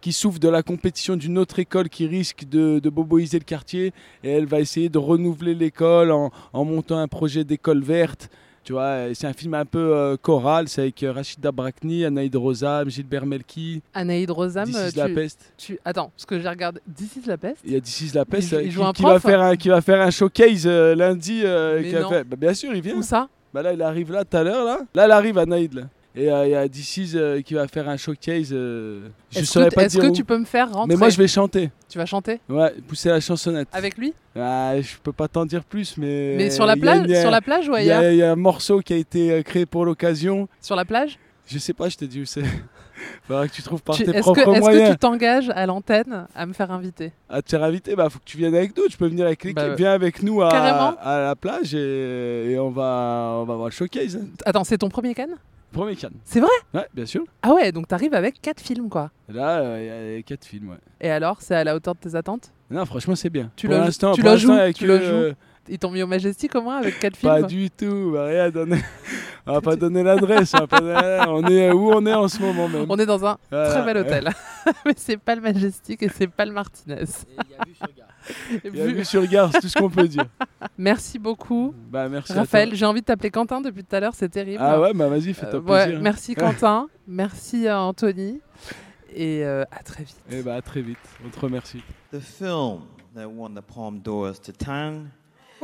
qui 0.00 0.12
souffre 0.12 0.38
de 0.38 0.48
la 0.48 0.62
compétition 0.62 1.16
d'une 1.16 1.36
autre 1.36 1.58
école 1.58 1.88
qui 1.88 2.06
risque 2.06 2.44
de, 2.48 2.78
de 2.78 2.90
boboiser 2.90 3.38
le 3.38 3.44
quartier. 3.44 3.92
Et 4.22 4.30
elle 4.30 4.46
va 4.46 4.60
essayer 4.60 4.88
de 4.88 4.98
renouveler 4.98 5.54
l'école 5.54 6.10
en, 6.10 6.30
en 6.54 6.64
montant 6.64 6.98
un 6.98 7.08
projet 7.08 7.44
d'école 7.44 7.82
verte. 7.82 8.30
Tu 8.66 8.72
vois, 8.72 9.06
et 9.06 9.14
c'est 9.14 9.28
un 9.28 9.32
film 9.32 9.54
un 9.54 9.64
peu 9.64 9.78
euh, 9.94 10.16
choral, 10.20 10.66
c'est 10.66 10.80
avec 10.80 11.00
euh, 11.04 11.12
Rachida 11.12 11.52
Brakni, 11.52 12.04
Anaïd 12.04 12.34
Rosam, 12.34 12.90
Gilbert 12.90 13.24
Melki. 13.24 13.80
Anaïd 13.94 14.28
Rosam. 14.28 14.64
This 14.66 14.76
euh, 14.76 14.88
is 14.92 14.96
la 14.96 15.06
tu- 15.06 15.14
peste. 15.14 15.52
tu- 15.56 15.78
Attends, 15.84 16.10
parce 16.16 16.26
que 16.26 16.40
j'ai 16.40 16.48
regardé. 16.48 16.80
This 16.92 17.14
is 17.14 17.28
la 17.28 17.36
peste 17.38 17.60
Il 17.64 17.72
y 17.74 17.76
a 17.76 17.80
This 17.80 18.00
is 18.00 18.10
la 18.12 18.24
peste 18.24 18.50
Il- 18.50 18.54
euh, 18.56 18.62
il 18.64 18.92
qui, 18.92 19.02
va 19.04 19.20
faire 19.20 19.40
un, 19.40 19.54
qui 19.54 19.68
va 19.68 19.80
faire 19.80 20.00
un 20.00 20.10
showcase 20.10 20.64
euh, 20.66 20.96
lundi. 20.96 21.42
euh, 21.44 21.80
qui 21.80 21.90
va 21.92 22.00
non. 22.00 22.08
faire- 22.08 22.24
bah, 22.24 22.34
bien 22.36 22.54
sûr, 22.54 22.74
il 22.74 22.82
vient. 22.82 22.96
Où 22.96 23.02
ça? 23.02 23.28
Bah 23.54 23.62
Là, 23.62 23.72
il 23.72 23.80
arrive 23.80 24.10
là 24.10 24.24
tout 24.24 24.36
à 24.36 24.42
l'heure. 24.42 24.64
Là, 24.64 24.80
là, 24.96 25.06
il 25.06 25.10
arrive 25.12 25.38
à 25.38 25.46
Naïd. 25.46 25.72
Là. 25.74 25.82
Et 26.18 26.30
euh, 26.32 26.46
il 26.46 26.50
y 26.52 26.54
a 26.54 26.64
is, 26.64 27.12
euh, 27.14 27.42
qui 27.42 27.52
va 27.52 27.68
faire 27.68 27.86
un 27.90 27.98
showcase. 27.98 28.48
euh, 28.52 29.08
je 29.30 29.40
Est-ce 29.40 29.52
saurais 29.52 29.68
que, 29.68 29.74
pas 29.74 29.82
est-ce 29.84 29.96
dire 29.96 30.04
que 30.04 30.08
où. 30.08 30.12
tu 30.12 30.24
peux 30.24 30.38
me 30.38 30.46
faire 30.46 30.72
rentrer 30.72 30.88
Mais 30.94 30.98
moi, 30.98 31.10
je 31.10 31.18
vais 31.18 31.28
chanter. 31.28 31.70
Tu 31.90 31.98
vas 31.98 32.06
chanter 32.06 32.40
Ouais, 32.48 32.72
pousser 32.88 33.10
la 33.10 33.20
chansonnette. 33.20 33.68
Avec 33.72 33.98
lui 33.98 34.14
Ah, 34.34 34.72
je 34.80 34.96
peux 35.02 35.12
pas 35.12 35.28
t'en 35.28 35.44
dire 35.44 35.62
plus, 35.62 35.98
mais. 35.98 36.34
Mais 36.38 36.48
sur 36.50 36.64
la 36.64 36.74
plage- 36.76 37.06
une- 37.06 37.20
sur 37.20 37.30
la 37.30 37.42
plage 37.42 37.68
ou 37.68 37.76
il 37.76 37.84
y 37.84 37.90
a- 37.90 37.98
ailleurs 37.98 38.12
Il 38.12 38.16
y, 38.16 38.22
a 38.22 38.32
un 38.32 38.36
morceau 38.36 38.80
qui 38.80 38.94
a 38.94 38.96
été 38.96 39.42
créé 39.44 39.66
pour 39.66 39.84
l'occasion. 39.84 40.48
Sur 40.62 40.74
la 40.76 40.86
plage 40.86 41.18
Je 41.46 41.58
sais 41.58 41.74
pas, 41.74 41.88
je 41.90 41.96
t'ai 41.96 42.06
dit 42.06 42.22
où 42.22 42.24
c'est. 42.24 42.42
Faudra 43.24 43.48
que 43.48 43.52
tu 43.52 43.62
trouves 43.62 43.82
par 43.82 43.94
Tu- 43.96 44.04
tes 44.04 44.10
Est-ce 44.10 44.20
propres 44.20 44.44
que, 44.44 44.50
est-ce 44.58 44.88
que 44.88 44.92
tu 44.92 44.98
t'engages 44.98 45.50
à 45.50 45.66
l'antenne 45.66 46.26
à 46.34 46.46
me 46.46 46.52
faire 46.52 46.70
inviter? 46.70 47.12
À 47.28 47.42
te 47.42 47.50
faire 47.50 47.62
inviter, 47.64 47.96
bah 47.96 48.08
faut 48.10 48.18
que 48.18 48.24
tu 48.24 48.36
viennes 48.36 48.54
avec 48.54 48.76
nous. 48.76 48.86
Tu 48.88 48.96
peux 48.96 49.08
venir 49.08 49.26
avec 49.26 49.42
l'équipe. 49.44 49.56
Bah. 49.56 49.74
Viens 49.74 49.92
avec 49.92 50.22
nous 50.22 50.42
à, 50.42 50.48
à 50.50 51.20
la 51.20 51.36
plage 51.36 51.74
et, 51.74 52.52
et 52.52 52.58
on 52.58 52.70
va 52.70 53.36
on 53.40 53.44
va 53.44 53.54
voir 53.56 53.66
le 53.66 53.72
showcase. 53.72 54.18
Attends, 54.44 54.64
c'est 54.64 54.78
ton 54.78 54.88
premier 54.88 55.14
can 55.14 55.28
Premier 55.72 55.96
can. 55.96 56.08
C'est 56.24 56.40
vrai? 56.40 56.48
Ouais, 56.72 56.86
bien 56.94 57.04
sûr. 57.04 57.24
Ah 57.42 57.52
ouais, 57.52 57.72
donc 57.72 57.88
t'arrives 57.88 58.14
avec 58.14 58.40
4 58.40 58.60
films 58.60 58.88
quoi. 58.88 59.10
Là, 59.28 59.58
euh, 59.58 60.10
il 60.12 60.16
y 60.16 60.18
a 60.20 60.22
quatre 60.22 60.44
films. 60.44 60.70
Ouais. 60.70 60.76
Et 61.00 61.10
alors, 61.10 61.42
c'est 61.42 61.54
à 61.54 61.64
la 61.64 61.74
hauteur 61.74 61.94
de 61.96 62.00
tes 62.08 62.14
attentes? 62.14 62.52
Non, 62.70 62.84
franchement, 62.86 63.14
c'est 63.14 63.28
bien. 63.30 63.50
Tu 63.56 63.66
pour 63.68 63.76
l'instant, 63.76 64.12
tu 64.12 64.22
pour 64.22 64.30
tu 64.74 64.86
le 64.86 65.00
joues? 65.00 65.34
Ils 65.68 65.78
t'ont 65.78 65.90
mis 65.90 66.02
au 66.02 66.06
Majestic 66.06 66.54
au 66.54 66.62
moins 66.62 66.76
avec 66.78 66.98
4 67.00 67.16
films 67.16 67.32
Pas 67.32 67.42
du 67.42 67.70
tout, 67.70 68.10
bah, 68.12 68.26
rien 68.26 68.44
à 68.44 68.50
donner. 68.50 68.80
On 69.46 69.52
va 69.54 69.60
pas 69.60 69.76
donner 69.76 70.02
l'adresse. 70.02 70.52
on 70.54 70.58
va 70.58 70.66
pas 70.66 70.80
donner- 70.80 71.24
On 71.28 71.44
est 71.48 71.72
où 71.72 71.90
on 71.92 72.04
est 72.06 72.14
en 72.14 72.28
ce 72.28 72.40
moment 72.40 72.68
même. 72.68 72.86
On 72.88 72.96
est 72.98 73.06
dans 73.06 73.24
un 73.26 73.38
Voilà, 73.50 73.70
très 73.70 73.84
bel 73.84 73.96
hôtel. 73.98 74.30
Mais 74.86 74.94
c'est 74.96 75.16
pas 75.16 75.34
le 75.34 75.40
Majestic 75.40 76.02
et 76.02 76.08
c'est 76.08 76.28
pas 76.28 76.44
le 76.44 76.52
Martinez. 76.52 77.04
Il 78.64 78.74
y 78.76 78.80
a 78.80 78.86
vu 78.86 79.04
sur 79.04 79.24
Gare, 79.26 79.50
c'est 79.52 79.60
tout 79.60 79.68
ce 79.68 79.78
qu'on 79.78 79.90
peut 79.90 80.08
dire. 80.08 80.24
Merci 80.76 81.18
beaucoup. 81.18 81.74
Bah, 81.90 82.08
merci 82.08 82.32
Raphaël, 82.32 82.74
j'ai 82.74 82.84
envie 82.86 83.00
de 83.00 83.06
t'appeler 83.06 83.30
Quentin 83.30 83.60
depuis 83.60 83.84
tout 83.84 83.94
à 83.94 84.00
l'heure, 84.00 84.14
c'est 84.14 84.28
terrible. 84.28 84.58
Ah 84.64 84.80
ouais, 84.80 84.92
bah 84.94 85.08
vas-y, 85.08 85.32
fais-toi 85.32 85.60
ouais, 85.60 85.84
plaisir. 85.84 86.00
Merci 86.02 86.34
Quentin, 86.34 86.88
merci 87.06 87.68
à 87.68 87.80
Anthony 87.80 88.40
et 89.14 89.44
euh, 89.44 89.62
à 89.70 89.82
très 89.84 90.02
vite. 90.02 90.16
Et 90.30 90.42
bah 90.42 90.56
à 90.56 90.62
très 90.62 90.82
vite. 90.82 90.98
On 91.24 91.28
te 91.28 91.38
remercie. 91.38 91.82
The 92.12 92.18
film 92.18 92.80
that 93.14 93.28
won 93.28 93.50
the 93.50 93.60
Palme 93.60 94.00
d'Or 94.00 94.32
to 94.40 94.50
Town. 94.52 95.08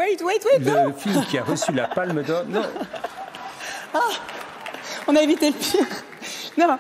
Wait, 0.03 0.21
wait, 0.21 0.45
wait, 0.45 0.59
no. 0.59 0.89
Le 0.89 0.93
film 0.95 1.25
qui 1.27 1.39
a 1.39 1.45
reçu 1.45 1.71
la 1.73 1.87
palme 1.87 2.23
d'or. 2.25 2.45
Non, 2.49 2.63
Ah, 3.95 4.01
on 5.07 5.15
a 5.15 5.23
évité 5.23 5.51
le 5.51 5.55
pire. 5.55 5.87
Non. 6.59 6.79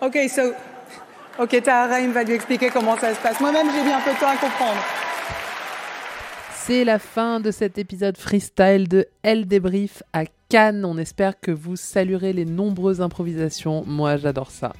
ok, 0.00 0.18
so. 0.28 0.42
Ok, 1.38 1.62
Taharaim 1.62 2.10
va 2.10 2.24
lui 2.24 2.34
expliquer 2.34 2.68
comment 2.70 2.98
ça 2.98 3.14
se 3.14 3.20
passe. 3.20 3.38
Moi-même, 3.38 3.68
j'ai 3.72 3.82
mis 3.82 3.92
un 3.92 4.00
peu 4.00 4.12
de 4.12 4.18
temps 4.18 4.28
à 4.28 4.36
comprendre. 4.36 4.82
C'est 6.52 6.84
la 6.84 6.98
fin 6.98 7.38
de 7.38 7.50
cet 7.50 7.78
épisode 7.78 8.16
freestyle 8.16 8.88
de 8.88 9.06
Elle 9.22 9.46
débrief 9.46 10.02
à 10.12 10.24
Cannes. 10.48 10.84
On 10.84 10.98
espère 10.98 11.40
que 11.40 11.50
vous 11.50 11.76
saluerez 11.76 12.32
les 12.32 12.44
nombreuses 12.44 13.00
improvisations. 13.00 13.84
Moi, 13.86 14.16
j'adore 14.16 14.50
ça. 14.50 14.72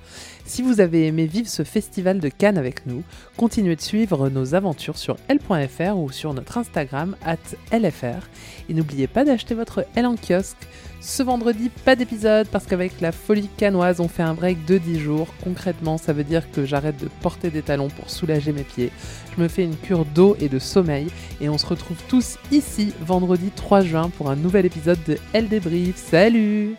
Si 0.45 0.63
vous 0.63 0.81
avez 0.81 1.07
aimé 1.07 1.27
vivre 1.27 1.49
ce 1.49 1.65
festival 1.65 2.21
de 2.21 2.29
Cannes 2.29 2.59
avec 2.59 2.87
nous, 2.87 3.03
continuez 3.37 3.77
de 3.77 3.81
suivre 3.81 4.29
nos 4.29 4.55
aventures 4.55 4.99
sur 4.99 5.17
L.fr 5.29 5.97
ou 5.97 6.11
sur 6.11 6.35
notre 6.35 6.59
Instagram 6.59 7.17
at 7.25 7.37
LFR. 7.73 8.29
Et 8.69 8.75
n'oubliez 8.75 9.07
pas 9.07 9.25
d'acheter 9.25 9.55
votre 9.55 9.87
L 9.97 10.07
en 10.07 10.17
kiosque. 10.17 10.69
Ce 11.07 11.23
vendredi, 11.23 11.69
pas 11.69 11.97
d'épisode 11.97 12.49
parce 12.49 12.65
qu'avec 12.65 13.03
la 13.03 13.13
folie 13.13 13.51
canoise, 13.59 14.01
on 14.01 14.09
fait 14.09 14.23
un 14.23 14.33
break 14.33 14.65
de 14.65 14.79
10 14.79 15.01
jours. 15.01 15.29
Concrètement, 15.45 15.99
ça 15.99 16.15
veut 16.15 16.25
dire 16.25 16.51
que 16.51 16.65
j'arrête 16.65 16.97
de 16.99 17.11
porter 17.21 17.51
des 17.51 17.61
talons 17.61 17.89
pour 17.89 18.09
soulager 18.09 18.53
mes 18.53 18.63
pieds. 18.63 18.91
Je 19.37 19.43
me 19.43 19.49
fais 19.49 19.65
une 19.65 19.77
cure 19.77 20.07
d'eau 20.07 20.35
et 20.41 20.49
de 20.49 20.59
sommeil 20.59 21.09
et 21.43 21.51
on 21.51 21.59
se 21.59 21.67
retrouve 21.67 21.99
tous 22.09 22.39
ici 22.51 22.95
vendredi 23.03 23.51
3 23.55 23.83
juin 23.83 24.09
pour 24.17 24.31
un 24.31 24.37
nouvel 24.37 24.65
épisode 24.65 24.99
de 25.07 25.19
Elle 25.35 25.49
débrief. 25.49 25.95
Salut 25.97 26.75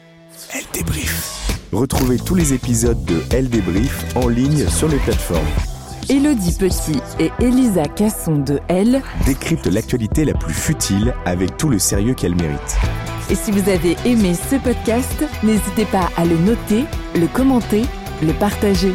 Elle 0.52 0.66
débrief. 0.74 1.60
Retrouvez 1.72 2.18
tous 2.18 2.34
les 2.34 2.52
épisodes 2.52 3.06
de 3.06 3.22
Elle 3.30 3.48
débrief 3.48 4.06
en 4.16 4.28
ligne 4.28 4.68
sur 4.70 4.88
les 4.88 4.98
plateformes. 4.98 5.75
Élodie 6.10 6.54
Petit 6.54 7.02
et 7.20 7.32
Elisa 7.40 7.86
Casson 7.86 8.38
de 8.38 8.60
Elle. 8.68 9.02
Décrypte 9.26 9.66
l'actualité 9.68 10.24
la 10.24 10.34
plus 10.34 10.54
futile 10.54 11.14
avec 11.26 11.58
tout 11.58 11.70
le 11.70 11.80
sérieux 11.80 12.14
qu'elle 12.14 12.36
mérite. 12.36 12.78
Et 13.30 13.36
si 13.36 13.52
vous 13.52 13.70
avez 13.70 13.96
aimé 14.06 14.36
ce 14.36 14.56
podcast, 14.58 15.26
n'hésitez 15.44 15.86
pas 15.86 16.10
à 16.16 16.26
le 16.26 16.38
noter, 16.38 16.86
le 17.16 17.28
commenter, 17.28 17.84
le 18.22 18.34
partager. 18.34 18.94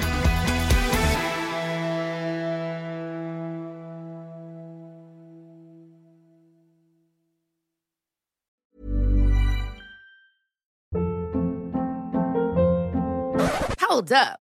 Hold 13.89 14.13
up. 14.13 14.50